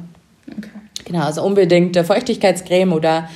Okay. 0.45 0.69
Genau, 1.05 1.23
also 1.23 1.43
unbedingt 1.43 1.97
Feuchtigkeitscreme 1.97 2.91
oder 2.91 3.29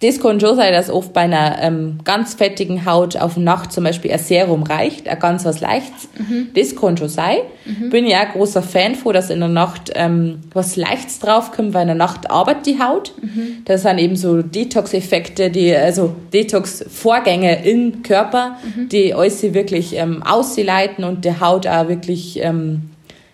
das 0.00 0.20
kann 0.20 0.38
schon 0.38 0.54
sein, 0.54 0.72
dass 0.72 0.90
oft 0.90 1.12
bei 1.12 1.22
einer 1.22 1.60
ähm, 1.60 1.98
ganz 2.04 2.34
fettigen 2.34 2.86
Haut 2.86 3.16
auf 3.16 3.36
Nacht 3.36 3.72
zum 3.72 3.82
Beispiel 3.82 4.12
ein 4.12 4.20
Serum 4.20 4.62
reicht, 4.62 5.08
ein 5.08 5.18
ganz 5.18 5.44
was 5.44 5.60
Leichtes. 5.60 6.08
Mhm. 6.16 6.50
Das 6.54 6.76
kann 6.76 6.96
schon 6.96 7.08
sein. 7.08 7.38
Mhm. 7.64 7.90
Bin 7.90 8.06
ja 8.06 8.20
auch 8.22 8.32
großer 8.32 8.62
Fan 8.62 8.94
von, 8.94 9.12
dass 9.12 9.28
in 9.28 9.40
der 9.40 9.48
Nacht 9.48 9.90
ähm, 9.96 10.38
was 10.54 10.76
Leichtes 10.76 11.18
draufkommt, 11.18 11.74
weil 11.74 11.82
in 11.82 11.88
der 11.88 11.96
Nacht 11.96 12.30
arbeitet 12.30 12.66
die 12.66 12.80
Haut. 12.80 13.12
Mhm. 13.20 13.62
Das 13.64 13.82
sind 13.82 13.98
eben 13.98 14.14
so 14.14 14.40
Detox-Effekte, 14.40 15.50
die, 15.50 15.74
also 15.74 16.14
Detox-Vorgänge 16.32 17.64
im 17.64 18.04
Körper, 18.04 18.56
mhm. 18.62 18.88
die 18.88 19.14
alles 19.14 19.42
wirklich 19.42 19.96
ähm, 19.96 20.22
ausleiten 20.22 21.02
und 21.02 21.24
der 21.24 21.40
Haut 21.40 21.66
auch 21.66 21.88
wirklich 21.88 22.38
ähm, 22.40 22.90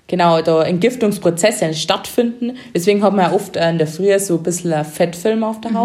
genau 0.07 0.40
da 0.40 0.62
Entgiftungsprozesse 0.62 1.74
stattfinden. 1.74 2.57
Deswegen 2.74 3.03
hat 3.03 3.12
man 3.14 3.27
ja 3.27 3.33
oft 3.33 3.57
in 3.57 3.77
der 3.77 3.87
Früh 3.87 4.18
so 4.18 4.37
ein 4.37 4.42
bisschen 4.42 4.72
ein 4.72 4.87
Fettfilm 4.87 5.44
auf 5.44 5.61
der 5.61 5.72
mhm. 5.72 5.77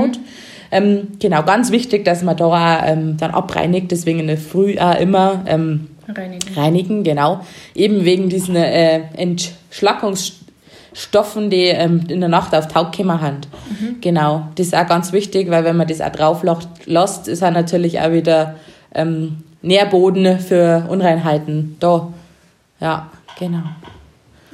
Ähm, 0.71 1.07
genau, 1.19 1.43
ganz 1.43 1.71
wichtig, 1.71 2.03
dass 2.05 2.23
man 2.23 2.37
da 2.37 2.45
auch, 2.45 2.83
ähm, 2.85 3.17
dann 3.17 3.31
abreinigt, 3.31 3.91
deswegen 3.91 4.19
in 4.19 4.27
der 4.27 4.37
Früh 4.37 4.77
auch 4.77 4.99
immer 4.99 5.43
ähm, 5.47 5.87
reinigen. 6.07 6.53
reinigen, 6.55 7.03
genau. 7.03 7.41
Eben 7.75 8.05
wegen 8.05 8.29
diesen 8.29 8.55
äh, 8.55 9.01
Entschlackungsstoffen, 9.17 11.49
die 11.49 11.65
ähm, 11.65 12.03
in 12.07 12.19
der 12.19 12.29
Nacht 12.29 12.53
auf 12.53 12.75
Haut 12.75 12.95
kommen 12.95 13.19
haben. 13.19 13.37
Mhm. 13.69 13.95
Genau, 14.01 14.49
das 14.55 14.67
ist 14.67 14.75
auch 14.75 14.87
ganz 14.87 15.11
wichtig, 15.11 15.49
weil 15.49 15.63
wenn 15.63 15.77
man 15.77 15.87
das 15.87 16.01
auch 16.01 16.11
drauf 16.11 16.43
lässt, 16.85 17.27
ist 17.27 17.41
er 17.41 17.49
natürlich 17.51 17.99
auch 17.99 18.11
wieder 18.11 18.55
ähm, 18.93 19.37
Nährboden 19.61 20.39
für 20.39 20.85
Unreinheiten 20.87 21.77
da. 21.79 22.13
Ja, 22.79 23.09
genau. 23.37 23.63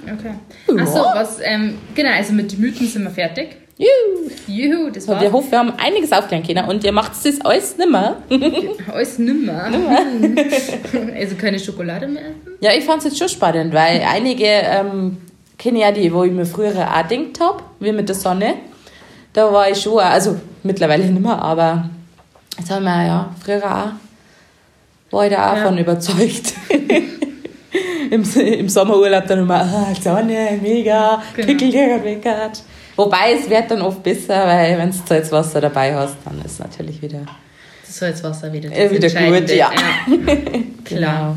Okay. 0.04 0.34
Achso, 0.80 1.06
was, 1.14 1.40
ähm, 1.44 1.78
genau, 1.94 2.12
also 2.12 2.34
mit 2.34 2.52
den 2.52 2.62
Mythen 2.62 2.88
sind 2.88 3.04
wir 3.04 3.12
fertig. 3.12 3.58
Juhu. 3.78 4.32
Juhu, 4.48 4.90
das 4.90 5.06
war's. 5.08 5.22
Wir 5.22 5.32
hoffen, 5.34 5.52
wir 5.52 5.60
haben 5.60 5.74
einiges 5.78 6.12
aufklären 6.14 6.44
können 6.44 6.66
und 6.70 6.84
ihr 6.86 6.94
macht 6.94 7.12
das 7.12 7.42
alles 7.42 7.78
nimmer. 7.78 8.18
alles 8.92 9.20
nimmer? 9.20 9.70
nimmer. 9.70 10.00
also 11.16 11.36
keine 11.36 11.60
Schokolade 11.60 12.08
mehr 12.08 12.22
essen? 12.22 12.58
Ja, 12.62 12.72
ich 12.74 12.86
fand 12.86 13.00
es 13.00 13.06
jetzt 13.06 13.20
schon 13.20 13.28
spannend, 13.28 13.74
weil 13.74 14.02
einige 14.02 14.46
ähm, 14.46 15.18
kennen 15.58 15.78
ja 15.78 15.92
die, 15.92 16.14
wo 16.14 16.24
ich 16.24 16.32
mir 16.32 16.46
früher 16.46 16.72
auch 16.72 17.08
gedacht 17.08 17.40
habe, 17.42 17.64
wie 17.82 17.92
mit 17.92 18.08
der 18.08 18.16
Sonne. 18.16 18.56
Da 19.34 19.52
war 19.52 19.70
ich 19.70 19.82
schon, 19.82 20.00
also 20.00 20.40
mittlerweile 20.64 21.04
nicht 21.04 21.22
mehr, 21.22 21.42
aber 21.42 21.90
jetzt 22.58 22.72
haben 22.72 22.86
wir 22.86 23.06
ja 23.06 23.36
früher 23.44 23.66
auch, 23.66 25.14
war 25.14 25.26
ich 25.26 25.34
da 25.34 25.52
auch 25.52 25.58
ja. 25.58 25.66
von 25.66 25.78
überzeugt. 25.78 26.54
Im, 28.10 28.24
Im 28.24 28.70
Sommerurlaub 28.70 29.28
dann 29.28 29.40
immer, 29.40 29.62
ah, 29.62 29.94
Sonne, 30.00 30.60
mega, 30.62 31.22
genau. 31.36 31.48
Pickel. 31.48 32.52
Wobei 32.96 33.34
es 33.34 33.50
wird 33.50 33.70
dann 33.70 33.82
oft 33.82 34.02
besser, 34.02 34.46
weil 34.48 34.78
wenn 34.78 34.90
du 34.90 34.98
Salzwasser 35.06 35.62
dabei 35.62 35.94
hast, 35.94 36.18
dann 36.24 36.42
ist 36.44 36.60
natürlich 36.60 37.02
wieder. 37.02 37.26
Das 37.86 37.98
Salzwasser 37.98 38.52
wieder, 38.52 38.70
das 38.70 38.92
wieder 38.92 39.40
gut, 39.40 39.50
ja. 39.50 39.56
ja. 39.56 39.72
Klar. 40.86 40.86
Genau. 40.86 41.36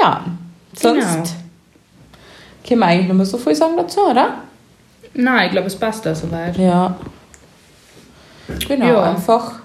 Ja, 0.00 0.24
sonst 0.72 1.06
genau. 1.06 1.24
können 2.66 2.80
wir 2.80 2.86
eigentlich 2.86 3.06
nicht 3.06 3.16
mehr 3.16 3.26
so 3.26 3.38
viel 3.38 3.54
sagen 3.54 3.76
dazu, 3.76 4.00
oder? 4.00 4.38
Nein, 5.14 5.46
ich 5.46 5.52
glaube, 5.52 5.68
es 5.68 5.76
passt 5.76 6.04
da 6.04 6.14
soweit. 6.14 6.56
Ja. 6.56 6.96
Genau, 8.66 8.86
ja. 8.86 9.02
einfach. 9.02 9.60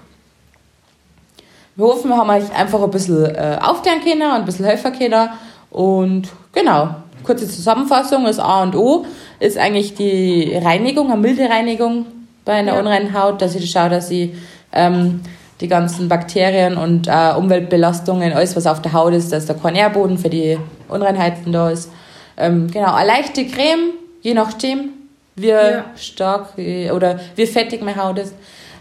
Wir 1.76 1.86
hoffen, 1.86 2.10
wir 2.10 2.18
haben 2.18 2.30
euch 2.30 2.54
einfach 2.54 2.82
ein 2.84 2.92
bisschen 2.92 3.26
äh, 3.26 3.58
aufklären 3.62 4.02
können 4.04 4.22
und 4.22 4.38
ein 4.38 4.46
bisschen 4.46 4.66
helfen 4.66 4.98
können. 4.98 5.30
Und 5.72 6.30
genau, 6.52 6.96
kurze 7.24 7.48
Zusammenfassung 7.48 8.26
ist 8.28 8.40
A 8.40 8.64
und 8.64 8.76
O 8.76 9.06
ist 9.40 9.58
eigentlich 9.58 9.96
die 9.96 10.54
Reinigung, 10.56 11.12
eine 11.12 11.22
milde 11.22 11.50
Reinigung 11.50 12.06
bei 12.46 12.54
einer 12.54 12.74
ja. 12.74 12.80
unreinen 12.80 13.14
Haut, 13.14 13.42
dass 13.42 13.56
ich 13.56 13.70
schaue, 13.70 13.90
dass 13.90 14.12
ich 14.12 14.32
ähm, 14.74 15.22
die 15.62 15.68
ganzen 15.68 16.08
Bakterien 16.08 16.78
und 16.78 17.08
äh, 17.08 17.34
Umweltbelastungen, 17.38 18.34
alles 18.34 18.56
was 18.56 18.66
auf 18.66 18.82
der 18.82 18.94
Haut 18.94 19.14
ist, 19.14 19.32
dass 19.32 19.46
der 19.46 19.56
Kornärboden 19.56 20.18
für 20.18 20.30
die 20.30 20.58
Unreinheiten 20.88 21.52
da 21.52 21.70
ist. 21.70 21.92
Ähm, 22.38 22.70
genau, 22.72 22.94
eine 22.94 23.08
leichte 23.08 23.46
Creme, 23.46 23.92
je 24.22 24.34
nachdem, 24.34 24.90
wie 25.36 25.48
Ja. 25.48 25.86
stark 25.98 26.58
äh, 26.58 26.92
oder 26.92 27.20
wie 27.36 27.46
fettig 27.46 27.82
meine 27.82 28.02
Haut 28.02 28.20
ist. 28.20 28.34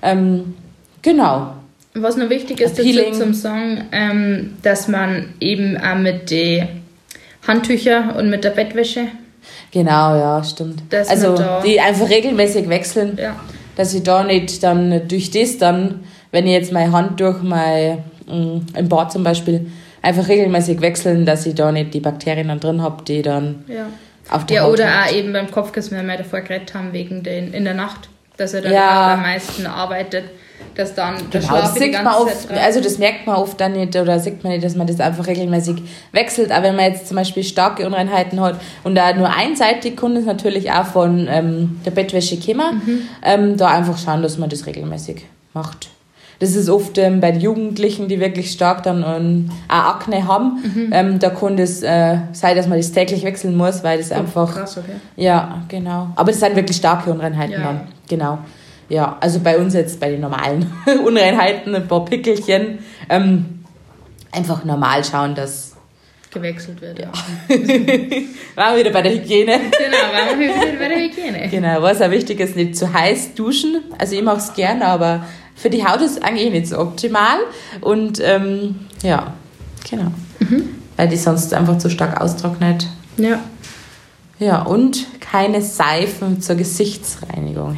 Ähm, 0.02 0.54
genau. 1.02 1.54
Was 1.94 2.16
noch 2.16 2.30
wichtig 2.30 2.60
ist 2.60 2.78
dazu 2.78 2.82
Peeling. 2.82 3.14
zum 3.14 3.34
Song, 3.34 3.82
ähm, 3.90 4.56
dass 4.62 4.86
man 4.86 5.34
eben 5.40 5.76
auch 5.76 5.96
mit 5.96 6.30
den 6.30 6.68
Handtüchern 7.46 8.10
und 8.10 8.30
mit 8.30 8.44
der 8.44 8.50
Bettwäsche, 8.50 9.08
Genau, 9.72 10.16
ja, 10.16 10.42
stimmt. 10.44 10.82
Dass 10.90 11.08
also 11.08 11.36
da- 11.36 11.60
die 11.60 11.80
einfach 11.80 12.08
regelmäßig 12.08 12.68
wechseln, 12.68 13.18
ja, 13.20 13.36
dass 13.76 13.94
ich 13.94 14.02
da 14.02 14.24
nicht 14.24 14.62
dann 14.62 15.06
durch 15.08 15.30
das 15.30 15.58
dann, 15.58 16.00
wenn 16.32 16.46
ich 16.46 16.52
jetzt 16.52 16.72
meine 16.72 16.90
Hand 16.92 17.20
durch 17.20 17.42
mein, 17.42 17.98
mh, 18.26 18.60
im 18.76 18.88
Bad 18.88 19.12
zum 19.12 19.22
Beispiel, 19.24 19.70
einfach 20.02 20.26
regelmäßig 20.28 20.80
wechseln, 20.80 21.26
dass 21.26 21.44
ich 21.46 21.54
da 21.54 21.70
nicht 21.72 21.92
die 21.94 22.00
Bakterien 22.00 22.48
dann 22.48 22.60
drin 22.60 22.82
habe, 22.82 23.02
die 23.04 23.22
dann 23.22 23.64
ja. 23.68 23.86
auf 24.30 24.46
der 24.46 24.56
Ja, 24.58 24.62
Haut 24.64 24.72
oder 24.74 24.90
haben. 24.90 25.08
auch 25.08 25.12
eben 25.14 25.32
beim 25.32 25.50
Kopfkissen, 25.50 25.96
wenn 25.98 26.06
wir 26.06 26.16
davor 26.16 26.40
geredet 26.40 26.72
haben, 26.74 26.92
wegen 26.92 27.22
den 27.22 27.52
in 27.52 27.64
der 27.64 27.74
Nacht, 27.74 28.08
dass 28.36 28.54
er 28.54 28.62
dann 28.62 28.72
Ja. 28.72 29.14
am 29.14 29.22
meisten 29.22 29.66
arbeitet, 29.66 30.24
dass 30.74 30.94
dann 30.94 31.16
der 31.32 31.40
Genau, 31.40 31.54
das 31.54 31.60
Schlaf 31.62 31.74
die 31.74 31.78
sieht 31.80 31.92
man 31.92 32.06
oft, 32.14 32.50
also 32.52 32.80
das 32.80 32.98
merkt 32.98 33.26
man 33.26 33.36
oft 33.36 33.60
dann 33.60 33.72
nicht 33.72 33.96
oder 33.96 34.18
sieht 34.20 34.42
man 34.44 34.52
nicht, 34.52 34.64
dass 34.64 34.76
man 34.76 34.86
das 34.86 35.00
einfach 35.00 35.26
regelmäßig 35.26 35.82
wechselt. 36.12 36.52
Aber 36.52 36.64
wenn 36.64 36.76
man 36.76 36.84
jetzt 36.92 37.08
zum 37.08 37.16
Beispiel 37.16 37.42
starke 37.42 37.84
Unreinheiten 37.86 38.40
hat 38.40 38.56
und 38.84 38.94
da 38.94 39.12
nur 39.12 39.28
einseitig 39.34 39.96
kann 39.96 40.14
es 40.16 40.24
natürlich 40.24 40.70
auch 40.70 40.84
von 40.86 41.26
ähm, 41.30 41.80
der 41.84 41.90
Bettwäsche 41.90 42.38
kommen, 42.38 42.82
Mhm. 42.84 43.00
ähm, 43.22 43.56
da 43.56 43.66
einfach 43.68 43.98
schauen, 43.98 44.22
dass 44.22 44.38
man 44.38 44.48
das 44.50 44.66
regelmäßig 44.66 45.24
macht. 45.54 45.88
Das 46.40 46.54
ist 46.54 46.70
oft 46.70 46.96
ähm, 46.98 47.18
bei 47.20 47.32
Jugendlichen, 47.32 48.06
die 48.06 48.20
wirklich 48.20 48.52
stark 48.52 48.84
dann 48.84 49.02
ähm, 49.04 49.50
auch 49.66 49.74
Akne 49.96 50.28
haben, 50.28 50.62
Mhm. 50.62 50.90
ähm, 50.92 51.18
da 51.18 51.30
kann 51.30 51.56
das 51.56 51.82
äh, 51.82 52.18
sein, 52.30 52.54
dass 52.56 52.68
man 52.68 52.78
das 52.78 52.92
täglich 52.92 53.24
wechseln 53.24 53.56
muss, 53.56 53.82
weil 53.82 53.98
das 53.98 54.12
einfach 54.12 54.54
Krass, 54.54 54.78
okay. 54.78 54.92
ja, 55.16 55.62
genau. 55.66 56.06
Aber 56.14 56.30
das 56.30 56.38
sind 56.38 56.54
wirklich 56.54 56.76
starke 56.76 57.10
Unreinheiten 57.10 57.54
Ja. 57.54 57.62
dann. 57.64 57.80
Genau. 58.08 58.38
Ja, 58.88 59.18
also 59.20 59.40
bei 59.40 59.58
uns 59.58 59.74
jetzt 59.74 60.00
bei 60.00 60.10
den 60.10 60.20
normalen 60.20 60.72
Unreinheiten, 61.04 61.74
ein 61.74 61.88
paar 61.88 62.04
Pickelchen, 62.04 62.78
ähm, 63.08 63.64
einfach 64.32 64.64
normal 64.64 65.04
schauen, 65.04 65.34
dass. 65.34 65.76
Gewechselt 66.30 66.80
wird, 66.82 66.98
ja. 66.98 67.10
Waren 68.54 68.74
wir 68.74 68.80
wieder 68.80 68.90
bei 68.90 69.02
der 69.02 69.12
Hygiene. 69.12 69.52
genau, 69.52 70.12
waren 70.12 70.38
wir 70.38 70.48
wieder 70.48 70.78
bei 70.78 70.88
der 70.88 70.98
Hygiene. 70.98 71.48
Genau, 71.48 71.80
was 71.80 72.02
auch 72.02 72.10
wichtig 72.10 72.38
ist, 72.40 72.54
nicht 72.54 72.76
zu 72.76 72.92
heiß 72.92 73.34
duschen. 73.34 73.80
Also 73.98 74.14
ich 74.14 74.22
mache 74.22 74.36
es 74.36 74.52
gerne, 74.52 74.84
aber 74.84 75.24
für 75.54 75.70
die 75.70 75.86
Haut 75.86 76.02
ist 76.02 76.18
es 76.18 76.22
eigentlich 76.22 76.50
nicht 76.50 76.66
so 76.66 76.78
optimal. 76.78 77.38
Und 77.80 78.20
ähm, 78.22 78.76
ja, 79.02 79.32
genau. 79.90 80.12
Weil 80.96 81.08
die 81.08 81.16
sonst 81.16 81.54
einfach 81.54 81.78
zu 81.78 81.88
stark 81.88 82.20
austrocknet. 82.20 82.86
Ja. 83.16 83.40
Ja, 84.38 84.62
und 84.62 85.06
keine 85.20 85.62
Seifen 85.62 86.40
zur 86.42 86.56
Gesichtsreinigung 86.56 87.72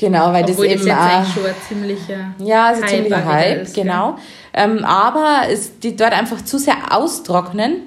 Genau, 0.00 0.32
weil 0.32 0.44
Obwohl 0.44 0.66
das 0.66 0.80
eben 0.80 0.90
auch, 0.92 0.96
eigentlich 0.96 1.34
schon 1.34 1.44
ein 1.44 1.54
ziemlicher 1.68 2.34
ja, 2.38 2.68
ein 2.68 2.82
Hype 2.82 2.88
ziemlicher 2.88 3.24
Hype, 3.26 3.62
ist, 3.62 3.74
genau. 3.74 4.16
Ähm, 4.54 4.82
aber 4.82 5.42
es, 5.50 5.78
die 5.78 5.94
dort 5.94 6.12
einfach 6.14 6.42
zu 6.42 6.58
sehr 6.58 6.76
austrocknen. 6.90 7.82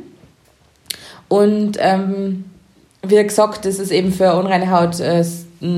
Und 1.27 1.77
ähm, 1.79 2.45
wie 3.01 3.23
gesagt, 3.23 3.65
das 3.65 3.79
ist 3.79 3.91
eben 3.91 4.13
für 4.13 4.35
unreine 4.35 4.69
Haut 4.69 4.99
äh, 4.99 5.25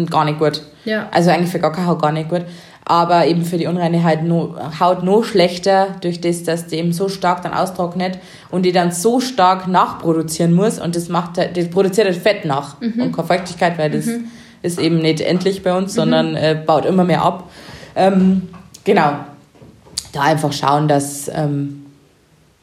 gar 0.09 0.25
nicht 0.25 0.37
gut. 0.37 0.61
Ja. 0.83 1.07
Also 1.11 1.29
eigentlich 1.31 1.51
für 1.51 1.59
gar 1.59 1.71
keine 1.71 1.87
Haut 1.87 2.01
gar 2.01 2.11
nicht 2.11 2.27
gut. 2.27 2.43
Aber 2.83 3.25
eben 3.25 3.45
für 3.45 3.57
die 3.57 3.67
unreine 3.67 4.03
Haut 4.03 4.23
no, 4.23 4.55
Haut 4.79 5.03
noch 5.03 5.23
schlechter, 5.23 5.95
durch 6.01 6.19
das, 6.19 6.43
dass 6.43 6.67
die 6.67 6.75
eben 6.75 6.91
so 6.91 7.07
stark 7.07 7.43
dann 7.43 7.53
austrocknet 7.53 8.19
und 8.51 8.63
die 8.63 8.73
dann 8.73 8.91
so 8.91 9.21
stark 9.21 9.69
nachproduzieren 9.69 10.53
muss. 10.53 10.79
Und 10.79 10.97
das 10.97 11.07
macht 11.07 11.37
das 11.37 11.69
produziert 11.69 12.07
halt 12.07 12.17
Fett 12.17 12.43
nach 12.43 12.81
und 12.81 13.13
keine 13.13 13.27
Feuchtigkeit, 13.27 13.77
weil 13.77 13.89
das 13.89 14.07
ist 14.65 14.79
eben 14.79 14.99
nicht 14.99 15.21
endlich 15.21 15.63
bei 15.63 15.77
uns, 15.77 15.93
sondern 15.93 16.35
äh, 16.35 16.61
baut 16.65 16.85
immer 16.85 17.03
mehr 17.03 17.21
ab. 17.21 17.49
Ähm, 17.95 18.49
genau. 18.83 19.13
Da 20.11 20.21
einfach 20.21 20.51
schauen, 20.51 20.87
dass, 20.87 21.29
ähm, 21.33 21.85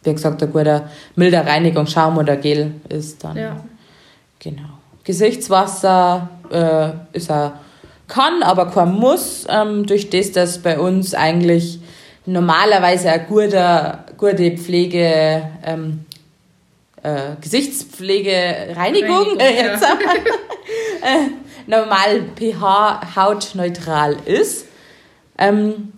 wie 0.02 0.12
gesagt, 0.12 0.42
ein 0.42 0.52
guter 0.52 0.90
milder 1.16 1.46
Reinigungsschaum 1.46 2.18
oder 2.18 2.36
Gel 2.36 2.72
ist 2.88 3.22
dann. 3.24 3.36
Ja. 3.36 3.56
Genau. 4.38 4.68
Gesichtswasser 5.04 6.28
äh, 6.50 7.16
ist 7.16 7.30
er 7.30 7.60
kann, 8.08 8.42
aber 8.42 8.70
kein 8.70 8.92
Muss, 8.92 9.46
ähm, 9.48 9.86
durch 9.86 10.10
das, 10.10 10.32
dass 10.32 10.58
bei 10.58 10.78
uns 10.78 11.14
eigentlich 11.14 11.78
normalerweise 12.26 13.10
eine 13.10 13.24
gute, 13.24 13.98
gute 14.18 14.58
Pflege, 14.58 15.42
ähm, 15.64 16.04
äh, 17.02 17.36
Gesichtspflege, 17.40 18.74
Reinigung, 18.76 19.38
Reinigung, 19.38 19.40
äh, 19.40 19.56
ja. 19.56 19.72
jetzt, 19.72 19.82
äh, 21.02 21.51
normal 21.66 22.22
pH 22.36 23.16
hautneutral 23.16 24.16
ist, 24.24 24.66
ähm, 25.38 25.92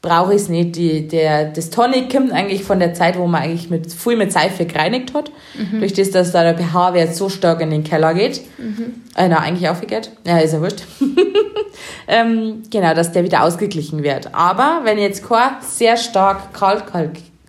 brauche 0.00 0.34
ich 0.34 0.42
es 0.42 0.48
nicht. 0.48 0.76
Die, 0.76 1.08
der, 1.08 1.46
das 1.46 1.70
Tonic 1.70 2.10
kommt 2.10 2.32
eigentlich 2.32 2.64
von 2.64 2.78
der 2.78 2.94
Zeit, 2.94 3.18
wo 3.18 3.26
man 3.26 3.42
eigentlich 3.42 3.68
mit, 3.70 3.92
viel 3.92 4.16
mit 4.16 4.32
Seife 4.32 4.64
gereinigt 4.64 5.12
hat. 5.14 5.30
Durch 5.80 5.92
das, 5.92 6.10
dass 6.10 6.32
da 6.32 6.42
der 6.42 6.56
pH-Wert 6.56 7.14
so 7.14 7.28
stark 7.28 7.60
in 7.60 7.70
den 7.70 7.84
Keller 7.84 8.14
geht. 8.14 8.40
Äh, 9.16 9.28
na, 9.28 9.40
eigentlich 9.40 9.68
aufgeht. 9.68 10.10
Ja, 10.26 10.38
ist 10.38 10.52
ja 10.52 10.60
wurscht. 10.60 10.82
ähm, 12.08 12.62
genau, 12.70 12.94
dass 12.94 13.12
der 13.12 13.24
wieder 13.24 13.42
ausgeglichen 13.42 14.02
wird. 14.02 14.34
Aber 14.34 14.80
wenn 14.84 14.98
ich 14.98 15.04
jetzt 15.04 15.28
kein 15.28 15.56
sehr 15.60 15.96
stark 15.96 16.52
kalk, 16.54 16.84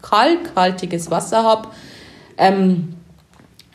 kalkhaltiges 0.01 1.12
Wasser 1.12 1.43
habe, 1.43 1.69
ähm, 2.38 2.95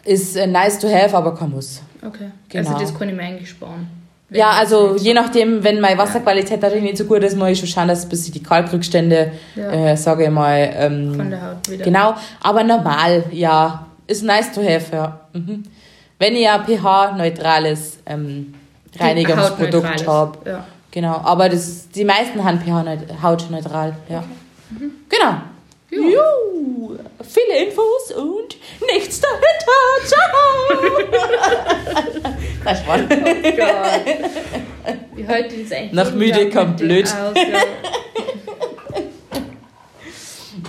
ist 0.05 0.37
äh, 0.37 0.47
nice 0.47 0.79
to 0.79 0.89
have, 0.89 1.17
aber 1.17 1.35
kein 1.35 1.51
Muss. 1.51 1.81
Okay. 2.07 2.31
Genau. 2.49 2.71
Also 2.71 2.81
das 2.85 2.99
kann 2.99 3.09
ich 3.09 3.15
mir 3.15 3.23
eigentlich 3.23 3.51
sparen. 3.51 3.89
Ja, 4.31 4.51
also 4.51 4.97
je 4.97 5.15
nachdem, 5.15 5.63
wenn 5.63 5.81
meine 5.81 5.97
Wasserqualität 5.99 6.61
natürlich 6.61 6.83
nicht 6.83 6.97
so 6.97 7.05
gut 7.05 7.23
ist, 7.23 7.37
muss 7.37 7.51
ich 7.51 7.59
schon 7.59 7.69
schauen, 7.69 7.89
dass 7.89 8.09
bis 8.09 8.27
ich 8.27 8.33
die 8.33 8.43
Kalkrückstände, 8.43 9.33
Ja. 9.55 9.71
äh, 9.71 9.97
sage 9.97 10.25
ich 10.25 10.31
mal, 10.31 10.71
ähm, 10.77 11.15
Von 11.15 11.31
der 11.31 11.43
Haut 11.43 11.71
wieder. 11.71 11.85
Genau, 11.85 12.15
aber 12.43 12.65
normal, 12.65 13.25
ja, 13.31 13.87
ist 14.07 14.25
nice 14.25 14.51
to 14.53 14.61
have, 14.63 14.93
ja. 14.93 15.21
Mhm. 15.35 15.63
Wenn 16.19 16.35
ich 16.35 16.49
ein 16.49 16.65
pH-neutrales 16.65 17.99
ähm, 18.07 18.55
Reinigungsprodukt 18.99 20.07
habe. 20.07 20.39
Ja. 20.49 20.67
Genau, 20.91 21.17
aber 21.23 21.49
das, 21.49 21.89
die 21.91 22.05
meisten 22.05 22.43
haben 22.43 22.61
pH-hautneutral, 22.61 23.95
ja. 24.09 24.25
Genau. 25.09 25.35
Juhu. 25.91 26.97
Viele 27.23 27.67
Infos 27.67 28.13
und 28.17 28.57
nichts 28.93 29.21
dahinter. 29.21 29.34
Das 32.65 32.87
war 32.87 32.99
Gott. 32.99 33.09
Wie 35.15 35.29
heute 35.29 35.55
ist 35.55 35.73
eigentlich 35.73 35.93
Nach 35.93 36.13
müde 36.13 36.51
kommt 36.51 36.79
blöd. 36.79 37.05
Aus, 37.07 37.37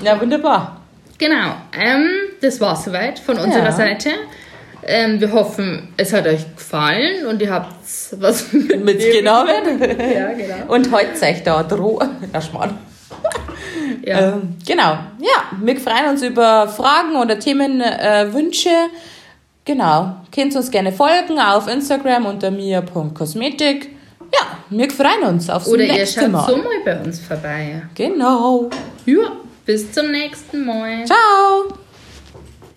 ja. 0.04 0.20
Wunderbar. 0.20 0.82
Genau, 1.18 1.56
ähm, 1.74 2.08
das 2.42 2.60
war 2.60 2.76
soweit 2.76 3.18
von 3.20 3.38
unserer 3.40 3.66
Ja. 3.66 3.72
Seite. 3.72 4.10
Ähm, 4.88 5.20
wir 5.20 5.32
hoffen, 5.32 5.94
es 5.98 6.14
hat 6.14 6.28
euch 6.28 6.56
gefallen 6.56 7.26
und 7.26 7.42
ihr 7.42 7.52
habt 7.52 7.74
was 8.20 8.52
Mitgenommen. 8.54 9.80
Ja, 9.80 10.34
genau. 10.34 10.74
Und 10.74 10.92
heute 10.92 11.14
zeigt 11.16 11.48
da 11.48 11.64
Droh. 11.64 12.00
Na, 12.32 12.42
Schmarrn. 12.42 12.78
Ja. 14.04 14.34
Ähm, 14.34 14.58
genau. 14.68 14.92
Ja, 15.20 15.50
wir 15.60 15.80
freuen 15.80 16.10
uns 16.12 16.22
über 16.22 16.68
Fragen 16.68 17.16
oder 17.16 17.40
Themenwünsche. 17.40 18.70
Äh. 18.70 18.90
Genau. 19.66 20.16
Könnt 20.34 20.56
uns 20.56 20.72
gerne 20.72 20.92
folgen 20.92 21.40
auf 21.40 21.68
Instagram 21.68 22.26
unter 22.26 22.52
mir.kosmetik. 22.52 23.90
Ja, 24.34 24.58
wir 24.70 24.90
freuen 24.90 25.24
uns 25.24 25.50
aufs 25.50 25.68
Oder 25.68 25.84
ihr 25.84 25.94
nächste 25.94 26.22
schaut 26.22 26.32
Mal. 26.32 26.48
so 26.48 26.58
mal 26.58 26.66
bei 26.84 27.00
uns 27.02 27.20
vorbei. 27.20 27.84
Genau. 27.94 28.70
Ja, 29.06 29.32
bis 29.66 29.92
zum 29.92 30.12
nächsten 30.12 30.66
Mal. 30.66 31.06
Ciao. 31.06 31.78